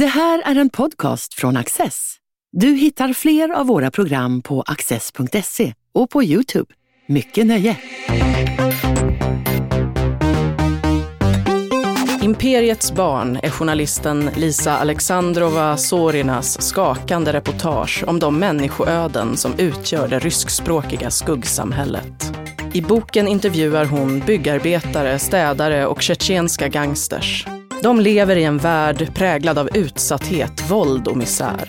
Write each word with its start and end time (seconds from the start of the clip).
Det 0.00 0.06
här 0.06 0.42
är 0.44 0.56
en 0.56 0.70
podcast 0.70 1.34
från 1.34 1.56
Access. 1.56 2.14
Du 2.52 2.66
hittar 2.66 3.12
fler 3.12 3.48
av 3.48 3.66
våra 3.66 3.90
program 3.90 4.42
på 4.42 4.62
access.se 4.62 5.74
och 5.94 6.10
på 6.10 6.22
Youtube. 6.22 6.74
Mycket 7.06 7.46
nöje! 7.46 7.76
Imperiets 12.22 12.92
barn 12.92 13.38
är 13.42 13.50
journalisten 13.50 14.30
Lisa 14.36 14.78
Alexandrova 14.78 15.76
Sorinas 15.76 16.62
skakande 16.62 17.32
reportage 17.32 18.04
om 18.06 18.18
de 18.18 18.38
människoöden 18.38 19.36
som 19.36 19.58
utgör 19.58 20.08
det 20.08 20.18
ryskspråkiga 20.18 21.10
skuggsamhället. 21.10 22.32
I 22.72 22.82
boken 22.82 23.28
intervjuar 23.28 23.84
hon 23.84 24.20
byggarbetare, 24.20 25.18
städare 25.18 25.86
och 25.86 26.02
tjetjenska 26.02 26.68
gangsters. 26.68 27.46
De 27.82 28.00
lever 28.00 28.36
i 28.36 28.44
en 28.44 28.58
värld 28.58 29.14
präglad 29.14 29.58
av 29.58 29.68
utsatthet, 29.74 30.70
våld 30.70 31.08
och 31.08 31.16
misär. 31.16 31.68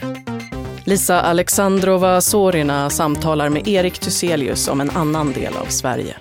Lisa 0.83 1.21
Alexandrova 1.21 2.21
Sorina 2.21 2.89
samtalar 2.89 3.49
med 3.49 3.67
Erik 3.67 3.99
Thyselius 3.99 4.67
om 4.67 4.81
en 4.81 4.89
annan 4.89 5.33
del 5.33 5.57
av 5.57 5.66
Sverige. 5.66 6.16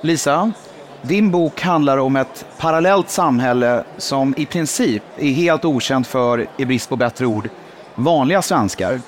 Lisa, 0.00 0.52
din 1.02 1.30
bok 1.30 1.60
handlar 1.60 1.98
om 1.98 2.16
ett 2.16 2.46
parallellt 2.58 3.10
samhälle 3.10 3.84
som 3.96 4.34
i 4.36 4.46
princip 4.46 5.02
är 5.16 5.32
helt 5.32 5.64
okänt 5.64 6.06
för, 6.06 6.46
i 6.56 6.64
brist 6.64 6.88
på 6.88 6.96
bättre 6.96 7.26
ord, 7.26 7.48
vanliga 7.94 8.42
svenskar. 8.42 9.00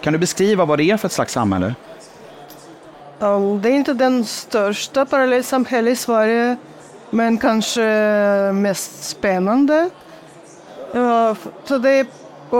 Kan 0.00 0.12
du 0.12 0.18
beskriva 0.18 0.64
vad 0.64 0.78
det 0.78 0.90
är 0.90 0.96
för 0.96 1.08
ett 1.08 1.12
slags 1.12 1.32
samhälle? 1.32 1.74
Det 3.62 3.68
är 3.68 3.72
inte 3.72 3.94
den 3.94 4.24
största 4.24 5.06
parallellsamhället 5.06 5.92
i 5.92 5.96
Sverige, 5.96 6.56
men 7.10 7.38
kanske 7.38 7.82
mest 8.52 9.04
spännande. 9.04 9.90
Ja, 10.92 11.36
så 11.64 11.78
det 11.78 11.90
är 11.90 12.06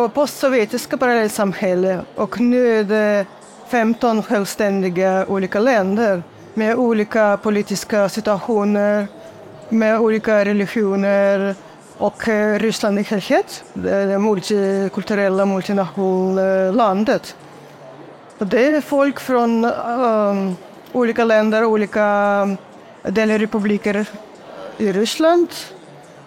postsovjetiska 0.08 0.96
parallellsamhälle 0.96 2.00
och 2.14 2.40
nu 2.40 2.78
är 2.80 2.84
det 2.84 3.26
15 3.68 4.22
självständiga 4.22 5.26
olika 5.28 5.60
länder 5.60 6.22
med 6.54 6.76
olika 6.76 7.38
politiska 7.42 8.08
situationer, 8.08 9.06
med 9.68 10.00
olika 10.00 10.44
religioner 10.44 11.54
och 11.98 12.28
eh, 12.28 12.58
Ryssland 12.58 12.98
i 12.98 13.02
helhet, 13.02 13.64
det 13.74 14.18
multikulturella 14.18 15.46
multinationlandet. 15.46 17.36
Det 18.38 18.66
är 18.66 18.80
folk 18.80 19.20
från 19.20 19.64
um, 19.64 20.56
olika 20.92 21.24
länder, 21.24 21.64
olika 21.64 22.06
eh, 23.02 23.12
delrepubliker 23.12 24.06
i 24.80 24.92
Ryssland. 24.92 25.48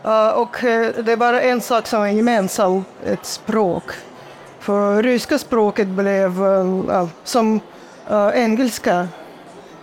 Eh, 0.03 0.29
och 0.29 0.63
eh, 0.63 0.93
det 1.03 1.11
är 1.11 1.17
bara 1.17 1.41
en 1.41 1.61
sak 1.61 1.87
som 1.87 2.03
är 2.03 2.07
gemensam, 2.07 2.85
ett 3.05 3.25
språk. 3.25 3.83
För 4.59 5.03
ryska 5.03 5.37
språket 5.37 5.87
blev 5.87 6.45
eh, 6.45 7.07
som 7.23 7.59
engelska 8.33 9.07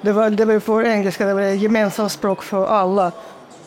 det 0.00 0.12
var, 0.12 0.30
det 0.30 0.44
var 0.44 0.60
för 0.60 0.84
engelska, 0.84 1.26
det 1.26 1.34
var 1.34 1.42
ett 1.42 1.60
gemensamt 1.60 2.12
språk 2.12 2.42
för 2.42 2.66
alla. 2.66 3.12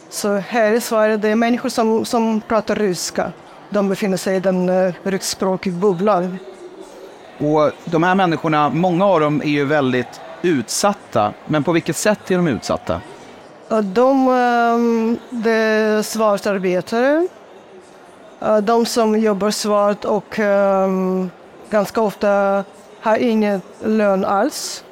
Så 0.10 0.36
här 0.36 0.72
i 0.72 0.82
Sverige 0.82 1.18
det 1.18 1.30
är 1.30 1.36
människor 1.36 1.70
som, 1.70 2.06
som 2.06 2.42
pratar 2.42 2.76
ryska. 2.76 3.32
De 3.70 3.90
befinner 3.90 4.18
sig 4.18 4.36
i 4.36 4.40
den 4.40 4.94
ryskspråkiga 5.04 5.74
bubblan. 5.74 6.38
Och 7.38 7.72
de 7.86 8.04
här 8.04 8.16
människorna, 8.16 8.70
många 8.70 9.06
av 9.06 9.20
dem 9.20 9.42
är 9.42 9.50
ju 9.50 9.66
väldigt 9.66 10.22
utsatta. 10.42 11.34
Men 11.46 11.64
på 11.64 11.72
vilket 11.72 11.96
sätt 11.96 12.32
är 12.32 12.36
de 12.36 12.48
utsatta? 12.48 13.02
De 13.70 14.28
ehm, 14.30 15.18
de 15.30 15.50
är 15.50 16.02
svartarbetare. 16.02 17.28
De 18.64 18.86
som 18.86 19.20
jobbar 19.20 19.52
svart 19.52 20.06
och 20.06 20.40
ehm, 20.40 21.30
ganska 21.70 22.02
ofta 22.02 22.64
har 23.02 23.18
ingen 23.18 23.62
lön 23.84 24.26
alls. 24.26 24.84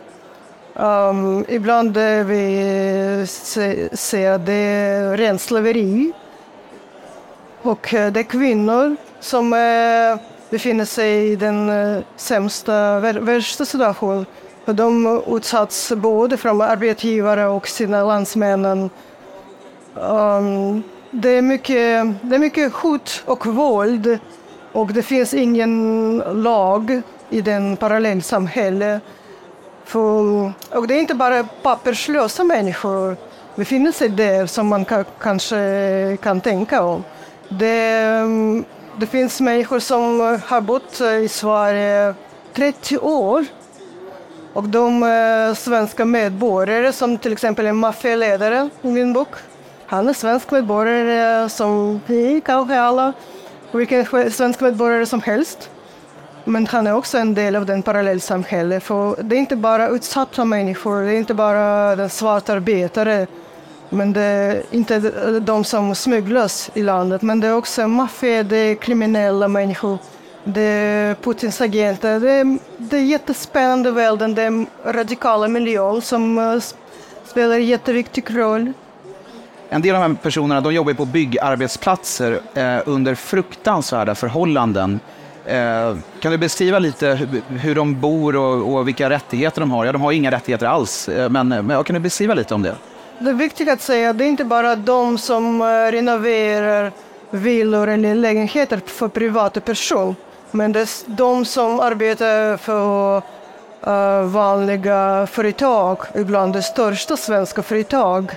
Um, 0.74 1.46
ibland 1.48 1.98
vi 1.98 3.26
ser 3.94 4.38
det 4.38 4.54
är 4.54 5.18
renslaveri. 5.18 6.12
Och 7.62 7.94
eh, 7.94 8.12
det 8.12 8.20
är 8.20 8.24
kvinnor 8.24 8.96
som 9.20 9.54
uh, 9.54 10.20
befinner 10.50 10.86
sig 10.86 11.31
i 11.31 11.36
den 11.36 11.70
uh, 11.70 12.04
sämsta, 12.16 13.00
värsta 13.00 13.66
situationen. 13.66 14.26
De 14.66 15.22
utsatts 15.28 15.92
både 15.92 16.38
från 16.38 16.62
arbetsgivare 16.62 17.48
och 17.48 17.68
sina 17.68 18.04
landsmän. 18.04 18.66
Um, 18.66 18.90
ehm, 19.96 20.84
det, 21.12 21.30
är 21.30 21.42
mycket, 21.42 22.06
det 22.22 22.36
är 22.36 22.40
mycket 22.40 22.74
hot 22.74 23.24
och 23.26 23.46
våld 23.46 24.20
och 24.72 24.88
det 24.88 25.04
finns 25.04 25.34
ingen 25.34 26.18
lag 26.18 27.02
i 27.30 27.42
den 27.42 27.78
parallellsamhället 27.78 29.02
för, 29.86 30.54
och 30.70 30.88
det 30.88 30.94
är 30.94 31.00
inte 31.00 31.16
bara 31.16 31.44
papperslösa 31.44 32.44
människor 32.44 33.18
befinner 33.56 33.92
sig 33.92 34.10
där 34.10 34.46
som 34.46 34.68
man 34.68 34.86
ka, 34.86 35.04
kanske 35.04 36.18
kan 36.22 36.42
tänka 36.42 36.84
om. 36.84 37.04
Det, 37.50 38.26
det 38.98 39.08
finns 39.08 39.42
människor 39.42 39.80
som 39.80 40.20
har 40.46 40.62
bott 40.62 41.02
i 41.02 41.28
Sverige 41.28 42.14
30 42.54 42.98
år 42.98 43.46
och 44.53 44.69
de 44.69 45.03
eh, 45.03 45.56
svenska 45.56 46.06
medborgare 46.06 46.94
som 46.94 47.17
till 47.17 47.31
exempel 47.31 47.66
en 47.66 47.75
maffialedare 47.75 48.69
i 48.81 48.88
min 48.88 49.13
bok. 49.13 49.29
Han 49.85 50.09
är 50.09 50.13
svensk 50.13 50.51
medborgare 50.51 51.50
som 51.50 52.01
vi 52.06 52.41
kanske 52.45 52.79
alla, 52.79 53.13
vilken 53.72 54.31
svensk 54.31 54.62
medborgare 54.62 55.06
som 55.06 55.22
helst. 55.22 55.69
Men 56.45 56.67
han 56.67 56.88
är 56.88 56.95
också 56.95 57.17
en 57.17 57.34
del 57.34 57.56
av 57.56 57.66
den 57.66 57.84
parallellsamhället. 57.84 58.84
För 58.84 59.23
det 59.23 59.35
är 59.35 59.39
inte 59.39 59.56
bara 59.56 59.89
utsatta 59.89 60.45
människor, 60.45 61.01
det 61.01 61.13
är 61.13 61.18
inte 61.18 61.33
bara 61.33 61.95
den 61.95 62.09
svarta 62.09 62.53
arbetare. 62.53 63.28
Men 63.89 64.13
det 64.13 64.22
är 64.22 64.63
inte 64.72 65.00
de 65.39 65.63
som 65.63 65.95
smugglas 65.95 66.72
i 66.73 66.83
landet, 66.83 67.22
men 67.22 67.39
det 67.39 67.47
är 67.47 67.56
också 67.56 67.88
maffia, 67.88 68.44
det 68.44 68.57
är 68.57 68.75
kriminella 68.75 69.47
människor. 69.47 69.97
Det 70.44 71.16
Putins 71.22 71.62
agenter. 71.62 72.19
Det 72.19 72.57
det 72.78 72.97
är 72.97 73.02
jättespännande 73.02 73.91
världen, 73.91 74.38
är 74.38 74.66
radikala 74.94 75.47
miljöer 75.47 76.02
som 76.02 76.38
uh, 76.38 76.62
spelar 77.25 77.56
en 77.56 77.66
jätteviktig 77.66 78.38
roll. 78.38 78.74
En 79.69 79.81
del 79.81 79.96
av 79.96 80.01
de 80.01 80.07
här 80.07 80.22
personerna 80.22 80.62
de 80.62 80.74
jobbar 80.74 80.94
på 80.94 81.06
byggarbetsplatser 81.06 82.40
eh, 82.53 82.80
under 82.85 83.16
fruktansvärda 83.16 84.16
förhållanden. 84.16 85.00
Eh, 85.46 85.96
kan 86.19 86.31
du 86.31 86.38
beskriva 86.38 86.80
lite 86.80 87.28
hur 87.50 87.75
de 87.75 88.00
bor 88.00 88.35
och, 88.35 88.74
och, 88.74 88.88
vilka 88.88 89.09
rättigheter 89.09 89.59
de 89.59 89.72
har? 89.72 89.85
Ja, 89.85 89.91
de 89.91 90.01
har 90.01 90.12
inga 90.12 90.31
rättigheter 90.31 90.66
alls, 90.66 91.09
eh, 91.09 91.30
men, 91.30 91.47
men 91.47 91.84
kan 91.84 91.94
du 91.94 92.00
beskriva 92.00 92.34
lite 92.34 92.53
om 92.53 92.62
det? 92.62 92.75
Det 93.19 93.30
är 93.30 93.34
viktigt 93.34 93.69
att 93.69 93.81
säga 93.81 94.09
att 94.09 94.18
det 94.18 94.24
är 94.24 94.28
inte 94.28 94.46
bara 94.46 94.75
de 94.75 95.18
som 95.18 95.62
eh, 95.62 95.66
renoverar 95.91 96.91
villor 97.30 97.88
eller 97.88 98.16
lägenheter 98.16 98.81
för 98.85 99.07
privata 99.07 99.59
personer, 99.59 100.16
men 100.51 100.72
det 100.72 101.03
de 101.06 101.45
som 101.45 101.79
arbetar 101.79 102.57
för 102.57 103.17
uh, 103.88 104.23
vanliga 104.23 105.28
företag, 105.28 105.97
ibland 106.16 106.53
de 106.53 106.62
största 106.62 107.17
svenska 107.17 107.63
företag. 107.63 108.31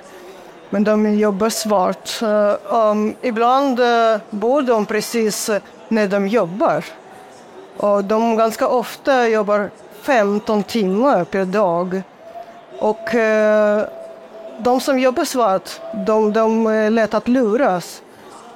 Men 0.70 0.84
de 0.84 1.14
jobbar 1.14 1.48
svart. 1.48 2.22
Uh, 2.22 2.54
um, 2.76 3.14
ibland 3.22 3.80
uh, 3.80 4.16
bor 4.30 4.62
de 4.62 4.86
precis 4.86 5.50
när 5.88 6.08
de 6.08 6.28
jobbar. 6.28 6.84
Och 7.76 8.04
de 8.04 8.36
ganska 8.36 8.69
ofta 8.69 9.28
jobbar 9.28 9.70
15 10.02 10.62
timmar 10.62 11.25
per 11.25 11.44
dag. 11.44 12.02
Och 12.78 13.14
eh, 13.14 13.84
de 14.58 14.81
som 14.81 14.98
jobbar 14.98 15.25
svart, 15.25 15.81
de, 16.06 16.32
de 16.32 16.66
är 16.66 16.91
lätt 16.91 17.14
att 17.14 17.28
luras. 17.28 18.02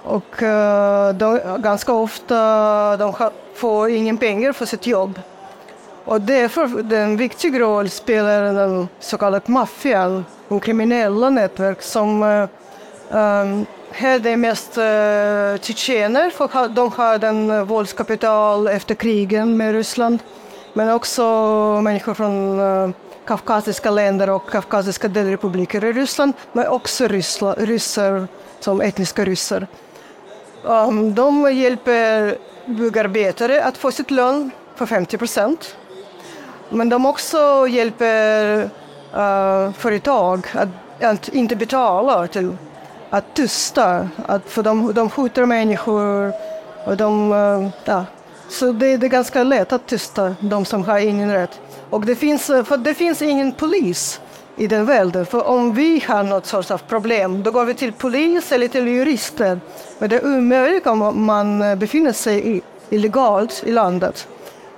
Och 0.03 0.43
eh, 0.43 1.13
de, 1.13 1.41
ganska 1.59 1.93
ofta 1.93 2.97
de 2.97 3.13
får 3.59 3.91
ingen 3.91 4.17
pengar 4.19 4.53
för 4.53 4.67
sitt 4.67 4.87
jobb. 4.87 5.21
Och 6.05 6.21
därför 6.21 6.93
en 6.93 7.17
viktig 7.17 7.61
roll 7.61 7.91
spelar 7.91 8.55
den 8.55 8.89
så 9.01 9.19
kallade 9.19 9.53
maffian, 9.53 10.25
de 10.49 10.61
kriminella 10.61 11.31
nätverk 11.31 11.83
som 11.83 12.23
eh, 12.23 12.49
um, 13.19 13.67
här 13.91 14.27
är 14.27 14.37
mest 14.37 14.79
uh, 14.79 15.63
tjetjener, 15.63 16.31
för 16.31 16.69
de 16.69 16.93
har 16.93 17.19
den 17.19 17.67
våldskapital 17.67 18.69
efter 18.69 18.95
krigen 18.95 19.57
med 19.57 19.73
Ryssland. 19.73 20.19
Men 20.73 20.91
också 20.91 21.23
människor 21.83 22.15
från 22.15 22.61
eh, 22.61 22.85
uh, 22.85 22.91
kaukasiska 23.27 23.91
länder 23.91 24.31
och 24.31 24.51
kaukasiska 24.51 25.09
delrepubliker 25.09 25.85
i 25.85 25.93
Ryssland, 25.93 26.33
men 26.53 26.69
också 26.69 27.09
ryssla, 27.09 27.55
ryssar 27.55 28.29
som 28.61 28.81
etniska 28.81 29.25
ryssar. 29.25 29.67
Um, 30.63 31.15
de 31.15 31.53
hjälper 31.55 32.39
byggarbetare 32.69 33.65
att 33.65 33.77
få 33.77 33.93
sitt 33.93 34.11
lön 34.11 34.51
på 34.77 34.87
50 34.87 35.19
procent. 35.19 35.77
Men 36.71 36.89
de 36.89 37.07
också 37.07 37.67
hjälper 37.69 38.63
uh, 38.63 39.73
företag 39.73 40.47
att, 40.53 41.03
att 41.05 41.29
inte 41.29 41.57
betala 41.57 42.27
till 42.27 42.57
att 43.11 43.35
tysta, 43.35 44.09
att 44.27 44.51
för 44.51 44.63
de, 44.63 44.95
de 44.95 45.11
skjuter 45.11 45.45
människor 45.45 46.33
Och 46.89 46.97
de, 46.97 47.33
uh, 47.33 47.69
ja. 47.85 48.05
Så 48.49 48.73
det, 48.73 48.97
det, 48.97 49.07
är 49.07 49.11
ganska 49.11 49.43
lätt 49.43 49.73
att 49.73 49.87
tysta 49.87 50.35
de 50.41 50.65
som 50.65 50.85
har 50.85 50.99
ingen 50.99 51.33
rätt. 51.33 51.61
Och 51.91 52.07
det 52.07 52.15
finns, 52.15 52.51
eh, 52.51 52.65
för 52.65 52.77
det 52.77 52.95
finns 52.95 53.23
ingen 53.23 53.53
polis 53.53 54.21
i 54.59 54.67
den 54.67 54.87
världen. 54.87 55.27
För 55.27 55.47
om 55.47 55.73
vi 55.73 56.05
har 56.09 56.23
något 56.23 56.47
sorts 56.47 56.71
av 56.71 56.79
problem, 56.79 57.43
då 57.43 57.51
går 57.51 57.65
vi 57.65 57.75
till 57.75 57.93
polis 57.93 58.53
eller 58.53 58.69
till 58.69 58.89
jurister. 58.89 59.61
Men 59.99 60.11
det 60.11 60.17
är 60.17 60.27
omöjligt 60.27 60.87
om 60.87 61.27
man 61.27 61.79
befinner 61.79 62.13
sig 62.13 62.63
illegalt 62.91 63.63
i 63.67 63.73
landet. 63.73 64.29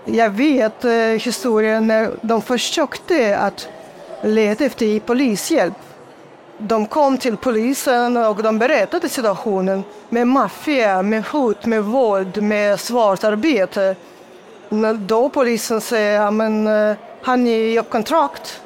Jag 0.05 0.31
vet 0.31 0.85
eh, 0.85 0.93
historien 0.93 1.87
när 1.87 2.11
de 2.23 2.43
försökte 2.43 3.39
att 3.39 3.69
leta 4.23 4.65
efter 4.65 5.01
polishjälp. 5.01 5.75
De 6.59 6.87
kom 6.87 7.19
till 7.19 7.37
polisen 7.37 8.17
och 8.17 8.43
de 8.43 8.59
berättade 8.59 9.09
situationen 9.09 9.83
med 10.09 10.27
maffia, 10.27 11.03
med 11.03 11.25
hot, 11.25 11.67
med 11.67 11.85
våld, 11.85 12.43
med 12.43 12.81
svartarbete. 12.81 13.97
Då 14.99 15.29
polisen 15.29 15.81
säger, 15.81 16.21
ja, 16.21 16.31
men 16.31 16.67
eh, 16.67 16.97
har 17.23 17.37
ni 17.37 17.73
jobbkontrakt? 17.73 18.61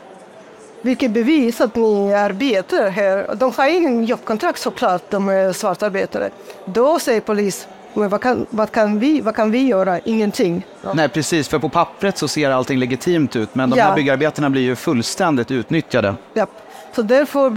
Vilket 0.84 1.10
bevis 1.10 1.60
att 1.60 1.76
ni 1.76 2.14
arbetar 2.14 2.90
här. 2.90 3.34
De 3.36 3.52
har 3.56 3.68
ingen 3.68 4.04
jobbkontrakt 4.04 4.60
såklart, 4.60 5.02
de 5.10 5.28
är 5.28 5.52
svartarbetare. 5.52 6.30
Då 6.64 6.98
säger 6.98 7.20
polisen, 7.20 7.70
men 7.94 8.08
vad 8.08 8.20
kan, 8.20 8.46
vad 8.50 8.72
kan, 8.72 8.98
vi, 8.98 9.20
vad 9.20 9.36
kan 9.36 9.50
vi 9.50 9.66
göra? 9.66 9.98
Ingenting. 9.98 10.66
Ja. 10.82 10.92
Nej, 10.94 11.08
precis. 11.08 11.48
För 11.48 11.58
på 11.58 11.68
pappret 11.68 12.18
så 12.18 12.28
ser 12.28 12.50
allting 12.50 12.78
legitimt 12.78 13.36
ut, 13.36 13.54
men 13.54 13.70
de 13.70 13.78
ja. 13.78 13.84
här 13.84 13.94
byggarbetarna 13.94 14.50
blir 14.50 14.62
ju 14.62 14.76
fullständigt 14.76 15.50
utnyttjade. 15.50 16.14
Ja. 16.34 16.46
Så 16.92 17.02
därför, 17.02 17.50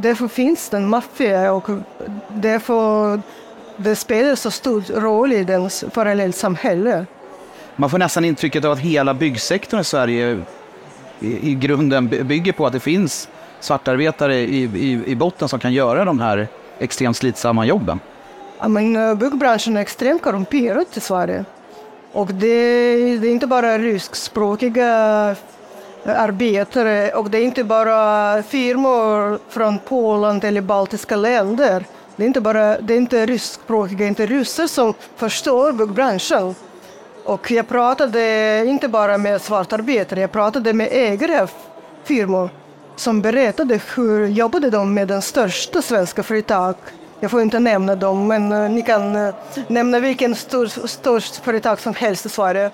därför 0.00 0.28
finns 0.28 0.68
det 0.68 0.76
en 0.76 0.88
maffia 0.88 1.52
och 1.52 1.68
därför 2.28 3.20
det 3.76 3.96
spelar 3.96 4.34
så 4.34 4.50
stor 4.50 4.82
roll 5.00 5.32
i 5.32 5.44
det 5.44 5.70
parallellsamhälle. 5.94 7.06
Man 7.76 7.90
får 7.90 7.98
nästan 7.98 8.24
intrycket 8.24 8.64
av 8.64 8.72
att 8.72 8.78
hela 8.78 9.14
byggsektorn 9.14 9.80
i 9.80 9.84
Sverige 9.84 10.42
i, 11.24 11.50
i 11.50 11.54
grunden 11.54 12.08
bygger 12.08 12.52
på 12.52 12.66
att 12.66 12.72
det 12.72 12.80
finns 12.80 13.28
svartarbetare 13.60 14.36
i, 14.36 14.62
i, 14.64 15.02
i 15.06 15.16
botten 15.16 15.48
som 15.48 15.58
kan 15.58 15.72
göra 15.72 16.04
de 16.04 16.20
här 16.20 16.48
extremt 16.78 17.16
slitsamma 17.16 17.66
jobben. 17.66 18.00
Ja, 18.58 18.68
men 18.68 18.96
eh, 18.96 19.14
byggbranschen 19.14 19.76
är 19.76 19.80
extremt 19.80 20.22
korrumperad 20.22 20.86
i 20.94 21.00
Sverige. 21.00 21.44
Och 22.12 22.26
det, 22.26 23.18
det 23.18 23.28
är 23.28 23.32
inte 23.32 23.46
bara 23.46 23.78
ryskspråkiga 23.78 25.30
eh, 26.04 26.20
arbetare 26.20 27.10
och 27.10 27.30
det 27.30 27.38
är 27.38 27.42
inte 27.42 27.64
bara 27.64 28.42
firmor 28.42 29.38
från 29.48 29.78
Polen 29.78 30.40
eller 30.42 30.60
baltiska 30.60 31.16
länder. 31.16 31.84
Det 32.16 32.22
är 32.22 32.26
inte 32.26 32.40
bara 32.40 32.80
det 32.80 32.94
är 32.94 32.98
inte 32.98 33.26
ryskspråkiga, 33.26 34.06
inte 34.06 34.26
ryssar 34.26 34.66
som 34.66 34.94
förstår 35.16 35.72
byggbranschen. 35.72 36.54
Och 37.24 37.50
jag 37.50 37.68
pratade 37.68 38.64
inte 38.66 38.88
bara 38.88 39.18
med 39.18 39.42
svartarbetare, 39.42 40.20
jag 40.20 40.32
pratade 40.32 40.72
med 40.72 40.88
ägare 40.92 41.40
av 41.40 41.50
firmor 42.04 42.50
som 42.96 43.20
berättade 43.20 43.80
hur 43.94 44.26
jobbade 44.26 44.70
de 44.70 44.94
med 44.94 45.08
den 45.08 45.22
största 45.22 45.82
svenska 45.82 46.22
företag 46.22 46.74
jag 47.20 47.30
får 47.30 47.42
inte 47.42 47.58
nämna 47.58 47.94
dem, 47.94 48.26
men 48.26 48.52
eh, 48.52 48.70
ni 48.70 48.82
kan 48.82 49.16
eh, 49.16 49.34
nämna 49.68 50.00
vilken 50.00 50.34
stor, 50.34 50.86
stort 50.86 51.22
företag 51.22 51.80
som 51.80 51.94
helst 51.94 52.26
i 52.26 52.28
Sverige. 52.28 52.70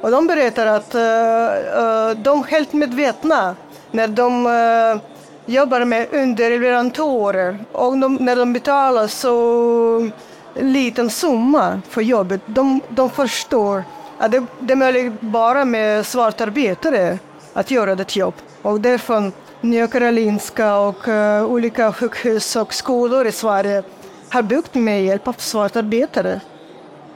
Och 0.00 0.10
de 0.10 0.26
berättar 0.26 0.66
att 0.66 0.94
uh, 0.94 2.22
de 2.22 2.38
är 2.38 2.50
helt 2.50 2.72
medvetna 2.72 3.56
när 3.90 4.08
de 4.08 5.00
jobbar 5.46 5.84
med 5.84 6.14
underleverantörer 6.14 7.58
och 7.72 7.98
de, 7.98 8.14
när 8.14 8.36
de 8.36 8.52
betalar 8.52 9.06
så 9.06 10.10
en 10.54 10.72
liten 10.72 11.10
summa 11.10 11.82
för 11.88 12.02
jobbet. 12.02 12.40
De, 12.46 12.80
de 12.88 13.10
förstår 13.10 13.84
att 14.18 14.32
det, 14.32 14.44
det 14.60 14.72
är 14.72 14.76
möjligt 14.76 15.20
bara 15.20 15.64
med 15.64 16.06
svartarbetare 16.06 17.18
att 17.52 17.70
göra 17.70 17.94
det 17.94 18.16
jobb. 18.16 18.34
Och 18.62 18.80
därför 18.80 19.32
Nya 19.60 19.86
Karolinska 19.86 20.76
och 20.76 21.08
uh, 21.08 21.44
olika 21.44 21.92
sjukhus 21.92 22.56
och 22.56 22.74
skolor 22.74 23.26
i 23.26 23.32
Sverige 23.32 23.82
har 24.30 24.42
byggt 24.42 24.74
med 24.74 25.04
hjälp 25.04 25.28
av 25.28 25.32
svartarbetare 25.38 26.40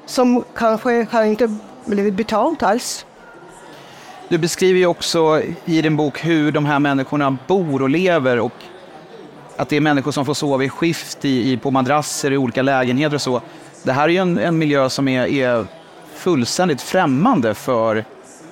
som 0.06 0.44
kanske 0.54 1.06
har 1.10 1.24
inte 1.24 1.56
blivit 1.84 2.14
betalt 2.14 2.62
alls. 2.62 3.06
Du 4.28 4.38
beskriver 4.38 4.78
ju 4.78 4.86
också 4.86 5.42
i 5.64 5.82
din 5.82 5.96
bok 5.96 6.24
hur 6.24 6.52
de 6.52 6.66
här 6.66 6.78
människorna 6.78 7.36
bor 7.46 7.82
och 7.82 7.90
lever 7.90 8.40
och 8.40 8.52
att 9.56 9.68
det 9.68 9.76
är 9.76 9.80
människor 9.80 10.12
som 10.12 10.26
får 10.26 10.34
sova 10.34 10.64
i 10.64 10.68
skift 10.68 11.24
i, 11.24 11.52
i 11.52 11.56
på 11.56 11.70
madrasser 11.70 12.30
i 12.30 12.36
olika 12.36 12.62
lägenheter 12.62 13.14
och 13.14 13.22
så. 13.22 13.40
Det 13.82 13.92
här 13.92 14.04
är 14.04 14.08
ju 14.08 14.18
en, 14.18 14.38
en 14.38 14.58
miljö 14.58 14.88
som 14.88 15.08
är, 15.08 15.26
är 15.26 15.66
fullständigt 16.14 16.82
främmande 16.82 17.54
för 17.54 18.04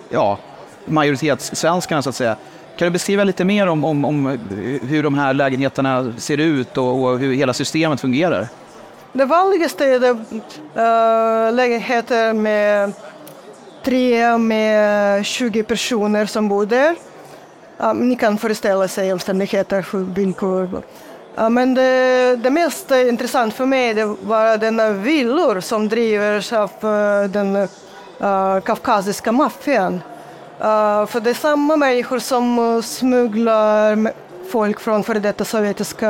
ja, 0.09 0.39
majoritetssvenskarna 0.87 2.03
så 2.03 2.09
att 2.09 2.15
säga. 2.17 2.37
Kan 2.77 2.87
du 2.87 2.91
beskriva 2.91 3.25
lite 3.25 3.45
mer 3.45 3.67
om, 3.67 3.85
om, 3.85 4.05
om 4.05 4.39
hur 4.83 5.03
de 5.03 5.15
här 5.15 5.35
lägenheterna 5.35 6.13
ser 6.19 6.39
ut 6.39 6.79
och, 6.79 7.05
och, 7.05 7.19
hur 7.19 7.35
hela 7.35 7.53
systemet 7.53 8.01
fungerar? 8.01 8.49
Det 9.13 9.25
vanligaste 9.25 9.85
är 9.85 10.01
det, 10.01 10.09
äh, 10.09 11.49
eh, 11.49 11.55
lägenheter 11.55 12.33
med 12.33 12.93
tre 13.85 14.39
med 14.39 15.27
20 15.27 15.63
personer 15.63 16.27
som 16.27 16.49
bor 16.49 16.67
där. 16.67 16.97
Um, 17.83 18.09
ni 18.09 18.17
kan 18.17 18.39
föreställa 18.39 18.89
sig 18.89 19.13
omständigheter, 19.13 19.87
villkor. 20.15 20.83
Uh, 21.39 21.51
men 21.51 21.75
det, 21.75 22.37
det 22.37 22.51
mest 22.51 22.91
intressanta 22.91 23.57
för 23.57 23.67
mig 23.67 23.95
det 23.95 24.05
var 24.05 24.59
denna 24.59 24.91
villor 24.91 25.61
som 25.61 25.89
drivs 25.89 26.53
av 26.53 26.71
uh, 26.85 27.31
den 27.31 27.57
uh, 27.57 28.61
kafkasiska 28.61 29.33
maffian. 29.33 29.95
Uh, 29.95 31.07
för 31.07 31.21
det 31.21 31.31
är 31.31 31.35
samma 31.35 31.77
människor 31.77 32.19
som 32.19 32.59
uh, 32.59 32.83
smugglar 32.83 34.13
folk 34.51 34.81
från 34.81 35.05
före 35.05 35.19
detta 35.19 35.45
sovjetiska 35.45 36.09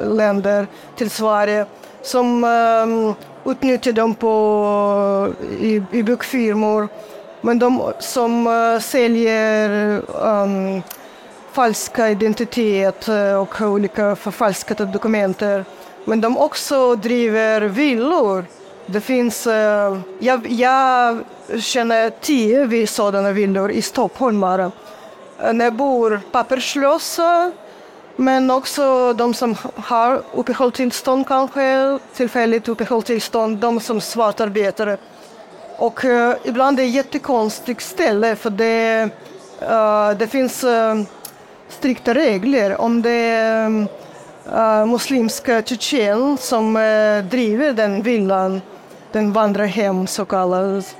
länder 0.00 0.66
till 0.96 1.10
Sverige 1.10 1.66
som 2.02 2.44
um, 2.44 3.14
utnyttjar 3.52 3.92
dem 3.92 4.14
på, 4.14 5.32
i, 5.60 5.82
i 5.92 6.02
byggfirmor. 6.02 6.88
Men 7.40 7.58
de 7.58 7.92
som 7.98 8.46
eh, 8.46 8.80
säljer 8.80 10.02
um, 10.22 10.82
falska 11.52 12.10
identitet 12.10 13.08
eh, 13.08 13.34
och 13.34 13.60
olika 13.60 14.16
förfalskade 14.16 14.84
dokument. 14.84 15.42
Men 16.04 16.20
de 16.20 16.38
också 16.38 16.96
driver 16.96 17.60
villor 17.60 18.44
det 18.86 19.00
finns, 19.00 19.46
uh, 19.46 19.98
jag, 20.18 20.46
jag 20.50 21.18
känner 21.60 22.10
tio 22.10 22.86
sådana 22.86 23.32
villor 23.32 23.70
i 23.70 23.82
Stockholm 23.82 24.40
bara. 24.40 24.72
När 25.52 25.64
jag 25.64 25.74
bor 25.74 26.20
papperslösa, 26.32 27.52
men 28.16 28.50
också 28.50 29.12
de 29.12 29.34
som 29.34 29.56
har 29.74 30.22
uppehållstillstånd 30.34 31.26
kanske, 31.26 31.98
tillfälligt 32.14 32.68
uppehållstillstånd, 32.68 33.58
de 33.58 33.80
som 33.80 34.00
svartarbetare. 34.00 34.96
Och 35.78 36.04
uh, 36.04 36.32
ibland 36.44 36.78
är 36.78 36.82
det 36.82 36.88
ett 36.88 36.94
jättekonstigt 36.94 37.82
ställe 37.82 38.36
för 38.36 38.50
det, 38.50 39.08
uh, 39.62 40.18
det 40.18 40.26
finns 40.26 40.64
uh, 40.64 41.02
strikta 41.68 42.14
regler. 42.14 42.80
Om 42.80 43.02
det 43.02 43.10
är 43.10 43.68
uh, 44.52 44.86
muslimska 44.86 45.62
tjetjen 45.62 46.36
som 46.36 46.74
driver 47.30 47.72
den 47.72 48.02
villan 48.02 48.60
den 49.12 49.32
vandrar 49.32 49.66
hem 49.66 50.06
så 50.06 50.24
kallas, 50.24 50.96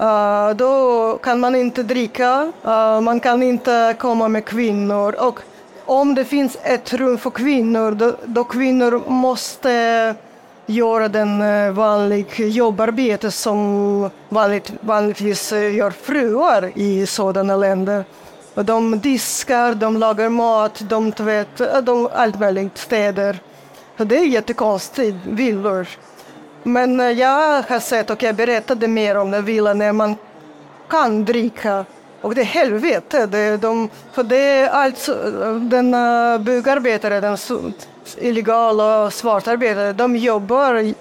Uh, 0.00 0.50
då 0.56 1.18
kan 1.22 1.40
man 1.40 1.54
inte 1.54 1.82
dricka, 1.82 2.52
uh, 2.64 3.00
man 3.00 3.20
kan 3.20 3.42
inte 3.42 3.96
komma 3.98 4.28
med 4.28 4.44
kvinnor 4.44 5.14
och 5.20 5.40
om 5.84 6.14
det 6.14 6.24
finns 6.24 6.58
ett 6.62 6.92
rum 6.92 7.18
för 7.18 7.30
kvinnor 7.30 7.92
då, 7.92 8.12
då 8.24 8.44
kvinnor 8.44 9.02
måste 9.10 10.14
göra 10.70 11.08
den 11.08 11.38
vanliga 11.74 12.00
vanlig 12.00 12.40
jobbarbete 12.40 13.30
som 13.30 14.10
vanligt, 14.28 14.72
vanligtvis 14.80 15.52
eh, 15.52 15.74
gör 15.74 15.90
fruar 15.90 16.72
i 16.74 17.06
sådana 17.06 17.56
länder. 17.56 18.04
Och 18.54 18.64
de 18.64 19.00
diskar, 19.00 19.74
de 19.74 19.96
lagar 19.96 20.28
mat, 20.28 20.82
de 20.88 21.12
tvättar, 21.12 21.76
eh, 21.76 21.82
de, 21.82 22.08
allt 22.14 22.40
möjligt, 22.40 22.78
städer. 22.78 23.38
Så 23.98 24.04
det 24.04 24.18
är 24.18 24.24
jättekonstigt, 24.24 25.16
villor. 25.24 25.86
Men 26.62 27.18
jag 27.18 27.62
har 27.62 27.80
sett 27.80 28.10
och 28.10 28.22
jag 28.22 28.34
berättade 28.34 28.88
mer 28.88 29.16
om 29.16 29.30
den 29.30 29.44
villan 29.44 29.78
när 29.78 29.92
man 29.92 30.16
kan 30.88 31.24
dricka. 31.24 31.84
Och 32.20 32.34
det 32.34 32.40
är 32.40 32.44
helvete. 32.44 33.26
Det 33.26 33.56
de, 33.56 33.88
för 34.12 34.22
det 34.22 34.36
är 34.36 34.68
alltså 34.68 35.14
den 35.60 35.96
byggarbetare, 36.44 37.20
den 37.20 37.38
illegala 38.18 39.10
svartarbetare, 39.10 39.92
de 39.92 40.16
jobbar 40.16 40.94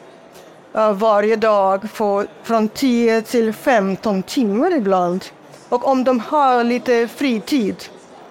varje 0.94 1.36
dag 1.36 1.90
för, 1.94 2.28
från 2.44 2.70
10 2.70 3.22
till 3.22 3.54
15 3.54 4.24
timmar 4.24 4.78
ibland. 4.78 5.26
Och 5.70 5.88
om 5.88 6.04
de 6.04 6.20
har 6.20 6.64
lite 6.64 7.08
fritid, 7.08 7.76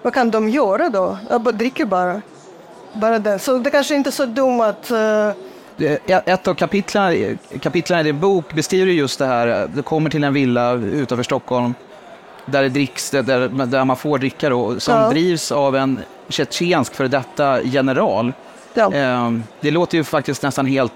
vad 0.01 0.13
kan 0.13 0.31
de 0.31 0.49
göra 0.49 0.89
då? 0.89 1.17
De 1.29 1.43
dricker 1.43 1.85
bara. 1.85 2.21
bara 2.93 3.19
det. 3.19 3.39
Så 3.39 3.57
det 3.57 3.69
kanske 3.69 3.95
inte 3.95 4.09
är 4.09 4.11
så 4.11 4.25
dumt 4.25 4.61
att 4.61 4.91
uh, 4.91 5.31
Ett 6.25 6.47
av 6.47 6.53
kapitlen, 6.53 7.39
kapitlen 7.61 7.99
i 7.99 8.03
din 8.03 8.19
bok 8.19 8.53
beskriver 8.53 8.91
just 8.91 9.19
det 9.19 9.25
här, 9.25 9.69
du 9.75 9.81
kommer 9.81 10.09
till 10.09 10.23
en 10.23 10.33
villa 10.33 10.73
utanför 10.73 11.23
Stockholm 11.23 11.73
där 12.45 12.63
det 12.63 12.69
dricks, 12.69 13.11
där, 13.11 13.65
där 13.65 13.85
man 13.85 13.95
får 13.95 14.17
dricka 14.17 14.49
då, 14.49 14.79
som 14.79 14.95
ja. 14.95 15.09
drivs 15.09 15.51
av 15.51 15.75
en 15.75 15.99
tjetjensk 16.29 16.95
före 16.95 17.07
detta 17.07 17.61
general. 17.61 18.33
Ja. 18.73 18.93
Ehm, 18.93 19.43
det 19.61 19.71
låter 19.71 19.97
ju 19.97 20.03
faktiskt 20.03 20.43
nästan 20.43 20.65
helt 20.65 20.93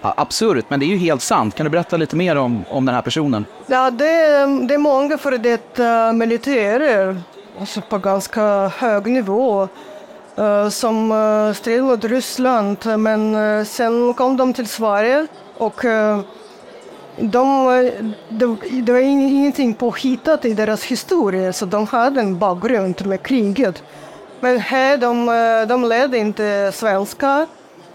absurt, 0.00 0.64
men 0.68 0.80
det 0.80 0.86
är 0.86 0.88
ju 0.88 0.96
helt 0.96 1.22
sant. 1.22 1.54
Kan 1.54 1.64
du 1.64 1.70
berätta 1.70 1.96
lite 1.96 2.16
mer 2.16 2.36
om, 2.36 2.64
om 2.70 2.86
den 2.86 2.94
här 2.94 3.02
personen? 3.02 3.44
Ja, 3.66 3.90
det, 3.90 4.10
är, 4.10 4.66
det 4.68 4.74
är 4.74 4.78
många 4.78 5.18
före 5.18 5.38
detta 5.38 6.12
militärer, 6.12 7.20
alltså 7.60 7.80
på 7.80 7.98
ganska 7.98 8.68
hög 8.68 9.06
nivå, 9.06 9.68
uh, 10.38 10.68
som 10.68 11.12
uh, 11.12 11.52
stred 11.52 11.82
mot 11.82 12.04
Ryssland, 12.04 12.76
men 12.98 13.66
sen 13.66 14.14
kom 14.14 14.36
de 14.36 14.52
till 14.52 14.68
Sverige 14.68 15.26
och 15.58 15.84
de, 17.16 17.66
det, 18.28 18.56
det 18.82 18.92
var 18.92 18.98
ingenting 18.98 19.74
påhittat 19.74 20.44
i 20.44 20.54
deras 20.54 20.84
historia, 20.84 21.52
så 21.52 21.66
de 21.66 21.86
hade 21.86 22.20
en 22.20 22.38
bakgrund 22.38 23.06
med 23.06 23.22
kriget. 23.22 23.82
Men 24.40 24.58
här, 24.58 24.96
de, 24.96 25.28
eh, 25.28 25.68
de 25.68 25.84
lärde 25.84 26.18
inte 26.18 26.72
svenska. 26.74 27.46